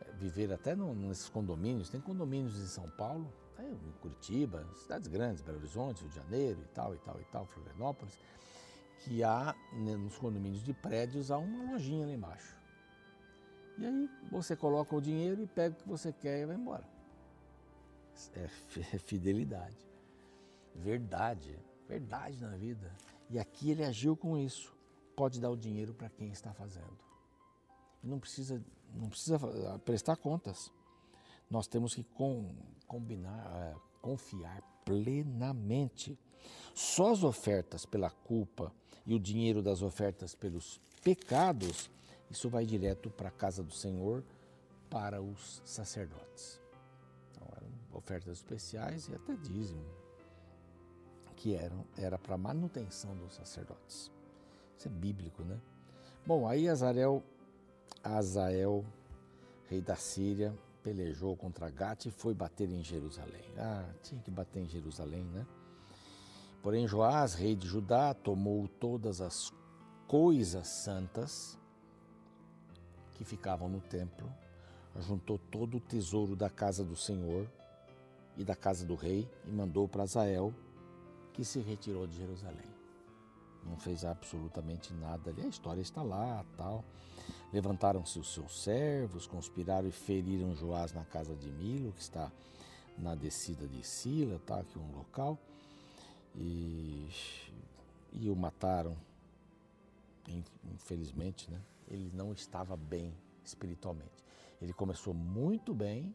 é, 0.00 0.12
viver 0.12 0.52
até 0.52 0.74
no, 0.74 0.94
nesses 0.94 1.28
condomínios, 1.28 1.88
tem 1.88 2.00
condomínios 2.00 2.58
em 2.58 2.66
São 2.66 2.90
Paulo 2.90 3.32
em 3.62 3.92
Curitiba, 4.00 4.66
cidades 4.74 5.08
grandes, 5.08 5.42
Belo 5.42 5.58
Horizonte, 5.58 6.00
Rio 6.00 6.10
de 6.10 6.16
Janeiro 6.16 6.60
e 6.62 6.68
tal, 6.68 6.94
e 6.94 6.98
tal, 6.98 7.20
e 7.20 7.24
tal, 7.24 7.46
Florianópolis, 7.46 8.18
que 9.04 9.22
há, 9.22 9.54
né, 9.72 9.96
nos 9.96 10.16
condomínios 10.18 10.62
de 10.62 10.72
prédios, 10.72 11.30
há 11.30 11.38
uma 11.38 11.72
lojinha 11.72 12.06
lá 12.06 12.12
embaixo. 12.12 12.56
E 13.78 13.86
aí 13.86 14.10
você 14.30 14.54
coloca 14.54 14.94
o 14.94 15.00
dinheiro 15.00 15.42
e 15.42 15.46
pega 15.46 15.74
o 15.74 15.78
que 15.78 15.88
você 15.88 16.12
quer 16.12 16.42
e 16.42 16.46
vai 16.46 16.56
embora. 16.56 16.84
É, 18.34 18.44
é 18.94 18.98
fidelidade. 18.98 19.88
Verdade, 20.74 21.58
verdade 21.88 22.40
na 22.42 22.56
vida. 22.56 22.94
E 23.30 23.38
aqui 23.38 23.70
ele 23.70 23.84
agiu 23.84 24.16
com 24.16 24.36
isso. 24.36 24.76
Pode 25.16 25.40
dar 25.40 25.50
o 25.50 25.56
dinheiro 25.56 25.94
para 25.94 26.10
quem 26.10 26.30
está 26.30 26.52
fazendo. 26.52 26.98
Não 28.02 28.18
precisa, 28.18 28.62
não 28.94 29.08
precisa 29.08 29.38
prestar 29.84 30.16
contas. 30.16 30.70
Nós 31.50 31.66
temos 31.66 31.94
que 31.94 32.04
com, 32.04 32.54
combinar, 32.90 33.46
é, 33.54 33.76
confiar 34.02 34.60
plenamente. 34.84 36.18
Só 36.74 37.12
as 37.12 37.22
ofertas 37.22 37.86
pela 37.86 38.10
culpa 38.10 38.72
e 39.06 39.14
o 39.14 39.20
dinheiro 39.20 39.62
das 39.62 39.80
ofertas 39.80 40.34
pelos 40.34 40.80
pecados, 41.00 41.88
isso 42.28 42.50
vai 42.50 42.66
direto 42.66 43.08
para 43.08 43.28
a 43.28 43.32
casa 43.32 43.62
do 43.62 43.72
Senhor, 43.72 44.24
para 44.90 45.22
os 45.22 45.62
sacerdotes. 45.64 46.60
Então, 47.30 47.46
eram 47.56 47.68
ofertas 47.92 48.38
especiais 48.38 49.08
e 49.08 49.14
até 49.14 49.36
dízimo, 49.36 49.86
que 51.36 51.54
eram, 51.54 51.86
era 51.96 52.18
para 52.18 52.36
manutenção 52.36 53.14
dos 53.16 53.34
sacerdotes. 53.34 54.10
Isso 54.76 54.88
é 54.88 54.90
bíblico, 54.90 55.44
né? 55.44 55.60
Bom, 56.26 56.48
aí 56.48 56.68
Azarel, 56.68 57.22
Azael, 58.02 58.84
rei 59.68 59.80
da 59.80 59.94
Síria, 59.94 60.52
pelejou 60.82 61.36
contra 61.36 61.70
Gate 61.70 62.06
e 62.06 62.10
foi 62.10 62.34
bater 62.34 62.68
em 62.70 62.82
Jerusalém. 62.82 63.44
Ah, 63.56 63.88
tinha 64.02 64.20
que 64.20 64.30
bater 64.30 64.60
em 64.60 64.68
Jerusalém, 64.68 65.24
né? 65.24 65.46
Porém, 66.62 66.86
Joás, 66.86 67.34
rei 67.34 67.54
de 67.54 67.66
Judá, 67.66 68.12
tomou 68.12 68.68
todas 68.68 69.20
as 69.20 69.52
coisas 70.06 70.66
santas 70.68 71.58
que 73.14 73.24
ficavam 73.24 73.68
no 73.68 73.80
templo, 73.80 74.30
juntou 74.98 75.38
todo 75.38 75.76
o 75.76 75.80
tesouro 75.80 76.34
da 76.34 76.50
casa 76.50 76.84
do 76.84 76.96
Senhor 76.96 77.46
e 78.36 78.44
da 78.44 78.56
casa 78.56 78.84
do 78.84 78.94
rei 78.94 79.28
e 79.46 79.50
mandou 79.50 79.88
para 79.88 80.02
Azael, 80.02 80.54
que 81.32 81.44
se 81.44 81.60
retirou 81.60 82.06
de 82.06 82.16
Jerusalém. 82.16 82.79
Não 83.64 83.76
fez 83.76 84.04
absolutamente 84.04 84.92
nada 84.94 85.30
ali. 85.30 85.42
A 85.42 85.48
história 85.48 85.80
está 85.80 86.02
lá, 86.02 86.44
tal. 86.56 86.84
Levantaram-se 87.52 88.18
os 88.18 88.32
seus 88.32 88.62
servos, 88.62 89.26
conspiraram 89.26 89.88
e 89.88 89.92
feriram 89.92 90.54
Joás 90.54 90.92
na 90.92 91.04
casa 91.04 91.34
de 91.34 91.50
Milo, 91.50 91.92
que 91.92 92.00
está 92.00 92.30
na 92.96 93.14
descida 93.14 93.66
de 93.66 93.84
Sila, 93.84 94.40
tá 94.46 94.60
aqui 94.60 94.78
um 94.78 94.92
local, 94.96 95.38
e, 96.34 97.08
e 98.12 98.30
o 98.30 98.36
mataram. 98.36 98.96
Infelizmente, 100.72 101.50
né? 101.50 101.60
Ele 101.88 102.10
não 102.14 102.32
estava 102.32 102.76
bem 102.76 103.12
espiritualmente. 103.44 104.24
Ele 104.62 104.72
começou 104.72 105.12
muito 105.12 105.74
bem, 105.74 106.14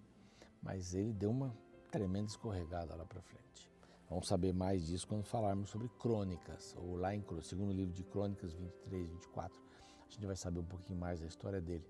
mas 0.62 0.94
ele 0.94 1.12
deu 1.12 1.32
uma 1.32 1.54
tremenda 1.92 2.28
escorregada 2.28 2.96
lá 2.96 3.06
para 3.06 3.22
frente. 3.22 3.70
Vamos 4.10 4.28
saber 4.28 4.54
mais 4.54 4.86
disso 4.86 5.08
quando 5.08 5.24
falarmos 5.24 5.70
sobre 5.70 5.90
crônicas, 6.00 6.76
ou 6.78 6.96
lá 6.96 7.16
em 7.16 7.24
segundo 7.42 7.74
livro 7.74 7.94
de 7.94 8.04
Crônicas 8.04 8.54
23, 8.54 9.10
24 9.10 9.66
a 10.08 10.12
gente 10.12 10.26
vai 10.26 10.36
saber 10.36 10.60
um 10.60 10.66
pouquinho 10.66 11.00
mais 11.00 11.20
da 11.20 11.26
história 11.26 11.60
dele. 11.60 11.86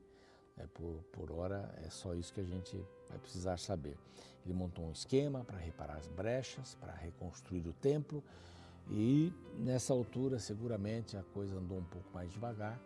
É, 0.58 0.65
por, 0.67 1.04
por 1.12 1.32
hora 1.32 1.69
é 1.84 1.89
só 1.89 2.13
isso 2.15 2.34
que 2.34 2.39
a 2.39 2.45
gente 2.45 2.78
vai 3.10 3.19
precisar 3.19 3.58
saber. 3.58 3.97
Ele 4.45 4.54
montou 4.54 4.86
um 4.86 4.91
esquema 4.91 5.43
para 5.43 5.58
reparar 5.58 5.97
as 5.97 6.08
brechas, 6.08 6.75
para 6.75 6.93
reconstruir 6.93 7.67
o 7.67 7.73
templo 7.73 8.23
e 8.89 9.34
nessa 9.58 9.91
altura 9.91 10.39
seguramente 10.39 11.17
a 11.17 11.23
coisa 11.23 11.58
andou 11.58 11.80
um 11.80 11.84
pouco 11.84 12.10
mais 12.13 12.32
devagar 12.32 12.80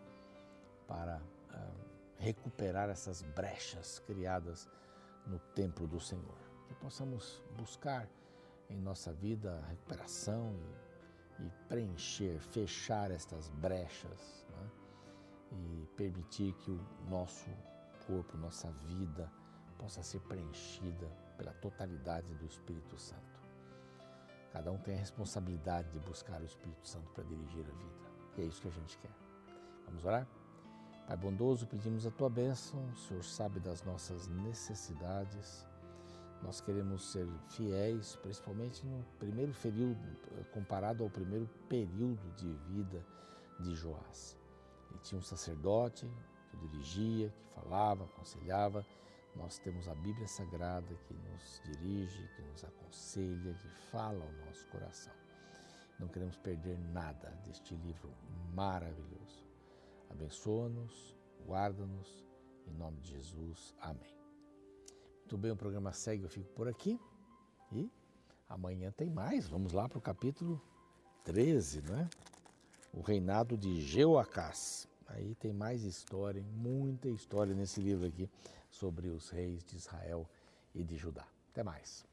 para 0.88 1.18
uh, 1.18 1.84
recuperar 2.16 2.88
essas 2.90 3.22
brechas 3.22 4.00
criadas 4.00 4.68
no 5.26 5.38
templo 5.54 5.86
do 5.86 6.00
Senhor. 6.00 6.38
Que 6.66 6.74
possamos 6.74 7.40
buscar 7.56 8.08
em 8.70 8.80
nossa 8.80 9.12
vida 9.12 9.60
a 9.62 9.66
recuperação 9.68 10.54
e, 11.38 11.44
e 11.44 11.50
preencher, 11.68 12.38
fechar 12.40 13.10
estas 13.10 13.50
brechas 13.50 14.40
e 15.52 15.86
permitir 15.96 16.52
que 16.54 16.70
o 16.70 16.80
nosso 17.08 17.50
corpo, 18.06 18.36
nossa 18.36 18.70
vida 18.86 19.30
possa 19.78 20.02
ser 20.02 20.20
preenchida 20.20 21.08
pela 21.36 21.52
totalidade 21.54 22.34
do 22.34 22.46
Espírito 22.46 22.98
Santo. 22.98 23.40
Cada 24.52 24.70
um 24.70 24.78
tem 24.78 24.94
a 24.94 24.98
responsabilidade 24.98 25.90
de 25.90 26.00
buscar 26.00 26.40
o 26.40 26.44
Espírito 26.44 26.86
Santo 26.86 27.10
para 27.12 27.24
dirigir 27.24 27.64
a 27.66 27.72
vida. 27.72 28.10
E 28.36 28.42
é 28.42 28.44
isso 28.44 28.60
que 28.60 28.68
a 28.68 28.72
gente 28.72 28.98
quer. 28.98 29.10
Vamos 29.86 30.04
orar? 30.04 30.26
Pai 31.06 31.16
bondoso, 31.16 31.66
pedimos 31.66 32.06
a 32.06 32.10
tua 32.10 32.28
bênção. 32.28 32.84
O 32.90 32.96
Senhor 32.96 33.24
sabe 33.24 33.58
das 33.58 33.82
nossas 33.82 34.28
necessidades. 34.28 35.66
Nós 36.42 36.60
queremos 36.60 37.12
ser 37.12 37.26
fiéis, 37.50 38.16
principalmente 38.16 38.84
no 38.86 39.04
primeiro 39.18 39.52
período, 39.62 40.00
comparado 40.52 41.04
ao 41.04 41.10
primeiro 41.10 41.46
período 41.68 42.34
de 42.36 42.52
vida 42.68 43.04
de 43.60 43.74
Joás. 43.74 44.36
Ele 44.90 45.00
tinha 45.00 45.18
um 45.18 45.22
sacerdote 45.22 46.10
que 46.50 46.56
dirigia, 46.56 47.30
que 47.30 47.54
falava, 47.54 48.04
aconselhava. 48.04 48.84
Nós 49.36 49.58
temos 49.58 49.86
a 49.86 49.94
Bíblia 49.94 50.26
Sagrada 50.26 50.94
que 51.06 51.14
nos 51.14 51.62
dirige, 51.64 52.26
que 52.34 52.42
nos 52.42 52.64
aconselha, 52.64 53.54
que 53.54 53.68
fala 53.90 54.24
ao 54.24 54.46
nosso 54.46 54.66
coração. 54.68 55.12
Não 55.98 56.08
queremos 56.08 56.36
perder 56.38 56.78
nada 56.78 57.28
deste 57.46 57.74
livro 57.76 58.10
maravilhoso. 58.54 59.46
Abençoa-nos, 60.10 61.16
guarda-nos, 61.46 62.24
em 62.66 62.72
nome 62.72 62.98
de 63.00 63.10
Jesus. 63.10 63.74
Amém. 63.80 64.19
Muito 65.30 65.42
bem, 65.42 65.52
o 65.52 65.56
programa 65.56 65.92
segue, 65.92 66.24
eu 66.24 66.28
fico 66.28 66.48
por 66.54 66.66
aqui. 66.66 66.98
E 67.70 67.88
amanhã 68.48 68.90
tem 68.90 69.08
mais. 69.08 69.46
Vamos 69.46 69.72
lá 69.72 69.88
para 69.88 69.96
o 69.96 70.00
capítulo 70.00 70.60
13, 71.22 71.82
não 71.82 72.00
é? 72.00 72.08
o 72.92 73.00
reinado 73.00 73.56
de 73.56 73.80
Jeoacás. 73.80 74.88
Aí 75.06 75.36
tem 75.36 75.52
mais 75.52 75.84
história, 75.84 76.42
muita 76.56 77.08
história 77.08 77.54
nesse 77.54 77.80
livro 77.80 78.08
aqui 78.08 78.28
sobre 78.72 79.06
os 79.06 79.28
reis 79.30 79.62
de 79.62 79.76
Israel 79.76 80.28
e 80.74 80.82
de 80.82 80.96
Judá. 80.96 81.24
Até 81.52 81.62
mais. 81.62 82.04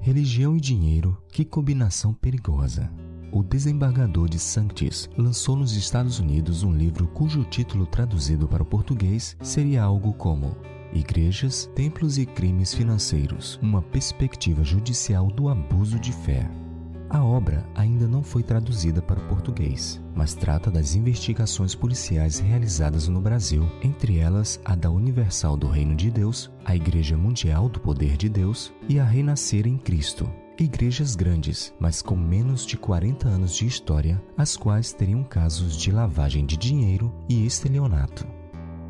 Religião 0.00 0.54
e 0.54 0.60
dinheiro, 0.60 1.22
que 1.30 1.46
combinação 1.46 2.12
perigosa. 2.12 2.92
O 3.30 3.42
desembargador 3.42 4.28
de 4.28 4.38
Sanctis 4.38 5.08
lançou 5.16 5.54
nos 5.54 5.76
Estados 5.76 6.18
Unidos 6.18 6.62
um 6.62 6.72
livro 6.72 7.06
cujo 7.08 7.44
título 7.44 7.86
traduzido 7.86 8.48
para 8.48 8.62
o 8.62 8.66
português 8.66 9.36
seria 9.42 9.82
algo 9.82 10.14
como 10.14 10.56
Igrejas, 10.94 11.70
templos 11.74 12.16
e 12.16 12.24
crimes 12.24 12.72
financeiros 12.72 13.58
uma 13.60 13.82
perspectiva 13.82 14.64
judicial 14.64 15.26
do 15.30 15.50
abuso 15.50 15.98
de 15.98 16.10
fé. 16.10 16.50
A 17.10 17.22
obra 17.22 17.66
ainda 17.74 18.06
não 18.06 18.22
foi 18.22 18.42
traduzida 18.42 19.02
para 19.02 19.20
o 19.20 19.28
português, 19.28 20.00
mas 20.14 20.34
trata 20.34 20.70
das 20.70 20.94
investigações 20.94 21.74
policiais 21.74 22.38
realizadas 22.38 23.08
no 23.08 23.20
Brasil, 23.20 23.66
entre 23.82 24.18
elas 24.18 24.60
a 24.64 24.74
da 24.74 24.90
Universal 24.90 25.56
do 25.56 25.68
Reino 25.68 25.94
de 25.94 26.10
Deus, 26.10 26.50
a 26.64 26.74
Igreja 26.74 27.16
Mundial 27.16 27.68
do 27.68 27.80
Poder 27.80 28.16
de 28.16 28.28
Deus 28.28 28.72
e 28.88 28.98
a 28.98 29.04
Renascer 29.04 29.66
em 29.66 29.76
Cristo. 29.76 30.30
Igrejas 30.60 31.14
grandes, 31.14 31.72
mas 31.78 32.02
com 32.02 32.16
menos 32.16 32.66
de 32.66 32.76
40 32.76 33.28
anos 33.28 33.54
de 33.54 33.64
história, 33.64 34.20
as 34.36 34.56
quais 34.56 34.92
teriam 34.92 35.22
casos 35.22 35.76
de 35.76 35.92
lavagem 35.92 36.44
de 36.44 36.56
dinheiro 36.56 37.14
e 37.28 37.46
estelionato. 37.46 38.26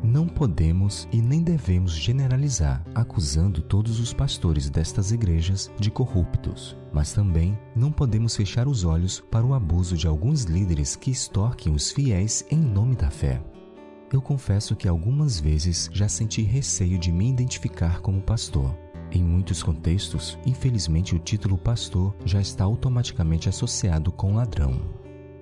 Não 0.01 0.27
podemos 0.27 1.07
e 1.11 1.21
nem 1.21 1.43
devemos 1.43 1.91
generalizar, 1.91 2.83
acusando 2.95 3.61
todos 3.61 3.99
os 3.99 4.11
pastores 4.11 4.67
destas 4.67 5.11
igrejas 5.11 5.69
de 5.77 5.91
corruptos, 5.91 6.75
mas 6.91 7.13
também 7.13 7.55
não 7.75 7.91
podemos 7.91 8.35
fechar 8.35 8.67
os 8.67 8.83
olhos 8.83 9.19
para 9.29 9.45
o 9.45 9.53
abuso 9.53 9.95
de 9.95 10.07
alguns 10.07 10.45
líderes 10.45 10.95
que 10.95 11.11
extorquem 11.11 11.71
os 11.71 11.91
fiéis 11.91 12.43
em 12.49 12.57
nome 12.57 12.95
da 12.95 13.11
fé. 13.11 13.43
Eu 14.11 14.23
confesso 14.23 14.75
que 14.75 14.87
algumas 14.87 15.39
vezes 15.39 15.87
já 15.93 16.09
senti 16.09 16.41
receio 16.41 16.97
de 16.97 17.11
me 17.11 17.29
identificar 17.29 18.01
como 18.01 18.23
pastor. 18.23 18.75
Em 19.11 19.23
muitos 19.23 19.63
contextos, 19.63 20.37
infelizmente 20.45 21.15
o 21.15 21.19
título 21.19 21.57
pastor 21.57 22.15
já 22.25 22.39
está 22.39 22.63
automaticamente 22.63 23.49
associado 23.49 24.11
com 24.11 24.35
ladrão. 24.35 24.79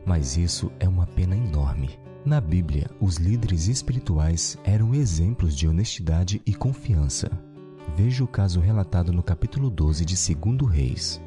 Mas 0.05 0.37
isso 0.37 0.71
é 0.79 0.87
uma 0.87 1.05
pena 1.05 1.35
enorme 1.35 1.99
na 2.27 2.41
Bíblia, 2.41 2.89
os 2.99 3.15
líderes 3.15 3.69
espirituais 3.69 4.57
eram 4.65 4.93
exemplos 4.93 5.55
de 5.55 5.65
honestidade 5.65 6.41
e 6.45 6.53
confiança. 6.53 7.31
Veja 7.95 8.21
o 8.21 8.27
caso 8.27 8.59
relatado 8.59 9.13
no 9.13 9.23
capítulo 9.23 9.69
12 9.69 10.03
de 10.03 10.35
2 10.35 10.69
Reis. 10.69 11.21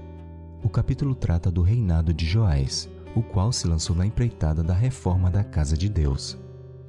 O 0.63 0.69
capítulo 0.69 1.15
trata 1.15 1.51
do 1.51 1.63
reinado 1.63 2.13
de 2.13 2.27
Joás, 2.27 2.87
o 3.17 3.23
qual 3.23 3.51
se 3.51 3.67
lançou 3.67 3.97
na 3.97 4.05
empreitada 4.05 4.63
da 4.63 4.75
reforma 4.75 5.31
da 5.31 5.43
casa 5.43 5.75
de 5.75 5.89
Deus. 5.89 6.37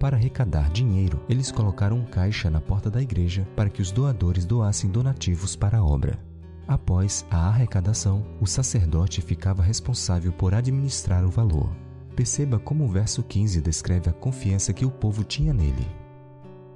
Para 0.01 0.17
arrecadar 0.17 0.71
dinheiro, 0.71 1.23
eles 1.29 1.51
colocaram 1.51 1.95
um 1.95 2.05
caixa 2.05 2.49
na 2.49 2.59
porta 2.59 2.89
da 2.89 2.99
igreja 2.99 3.47
para 3.55 3.69
que 3.69 3.83
os 3.83 3.91
doadores 3.91 4.45
doassem 4.45 4.89
donativos 4.89 5.55
para 5.55 5.77
a 5.77 5.85
obra. 5.85 6.19
Após 6.67 7.23
a 7.29 7.47
arrecadação, 7.49 8.25
o 8.41 8.47
sacerdote 8.47 9.21
ficava 9.21 9.61
responsável 9.61 10.33
por 10.33 10.55
administrar 10.55 11.23
o 11.23 11.29
valor. 11.29 11.69
Perceba 12.15 12.57
como 12.57 12.85
o 12.85 12.87
verso 12.87 13.21
15 13.21 13.61
descreve 13.61 14.09
a 14.09 14.13
confiança 14.13 14.73
que 14.73 14.85
o 14.85 14.89
povo 14.89 15.23
tinha 15.23 15.53
nele. 15.53 15.87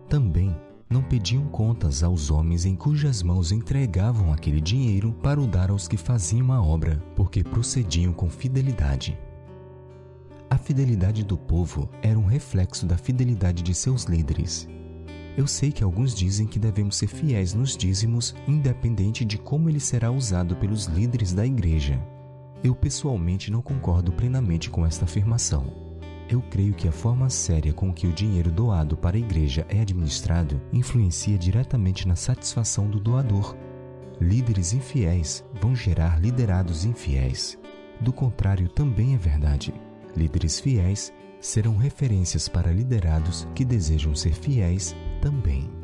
Também 0.07 0.55
não 0.87 1.01
pediam 1.01 1.47
contas 1.47 2.03
aos 2.03 2.29
homens 2.29 2.63
em 2.63 2.75
cujas 2.75 3.23
mãos 3.23 3.51
entregavam 3.51 4.31
aquele 4.31 4.61
dinheiro 4.61 5.11
para 5.23 5.41
o 5.41 5.47
dar 5.47 5.71
aos 5.71 5.87
que 5.87 5.97
faziam 5.97 6.53
a 6.53 6.61
obra, 6.61 7.03
porque 7.15 7.43
procediam 7.43 8.13
com 8.13 8.29
fidelidade. 8.29 9.17
A 10.49 10.57
fidelidade 10.57 11.23
do 11.23 11.37
povo 11.37 11.89
era 12.01 12.17
um 12.17 12.25
reflexo 12.25 12.85
da 12.85 12.97
fidelidade 12.97 13.63
de 13.63 13.73
seus 13.73 14.03
líderes. 14.03 14.67
Eu 15.35 15.47
sei 15.47 15.71
que 15.71 15.83
alguns 15.83 16.13
dizem 16.13 16.47
que 16.47 16.59
devemos 16.59 16.95
ser 16.95 17.07
fiéis 17.07 17.53
nos 17.53 17.75
dízimos, 17.75 18.33
independente 18.47 19.25
de 19.25 19.37
como 19.37 19.69
ele 19.69 19.79
será 19.79 20.11
usado 20.11 20.55
pelos 20.55 20.85
líderes 20.85 21.33
da 21.33 21.45
igreja. 21.45 21.99
Eu 22.63 22.73
pessoalmente 22.73 23.51
não 23.51 23.61
concordo 23.61 24.13
plenamente 24.13 24.69
com 24.69 24.85
esta 24.85 25.03
afirmação. 25.03 25.73
Eu 26.29 26.41
creio 26.41 26.73
que 26.73 26.87
a 26.87 26.91
forma 26.91 27.29
séria 27.29 27.73
com 27.73 27.93
que 27.93 28.07
o 28.07 28.13
dinheiro 28.13 28.51
doado 28.51 28.95
para 28.95 29.17
a 29.17 29.19
igreja 29.19 29.65
é 29.67 29.81
administrado 29.81 30.61
influencia 30.71 31.37
diretamente 31.37 32.07
na 32.07 32.15
satisfação 32.15 32.89
do 32.89 32.99
doador. 32.99 33.55
Líderes 34.21 34.73
infiéis 34.73 35.43
vão 35.61 35.75
gerar 35.75 36.19
liderados 36.19 36.85
infiéis. 36.85 37.59
Do 37.99 38.13
contrário, 38.13 38.69
também 38.69 39.13
é 39.13 39.17
verdade. 39.17 39.73
Líderes 40.15 40.59
fiéis 40.59 41.13
serão 41.39 41.77
referências 41.77 42.47
para 42.47 42.71
liderados 42.71 43.47
que 43.53 43.65
desejam 43.65 44.15
ser 44.15 44.33
fiéis 44.33 44.95
também. 45.21 45.74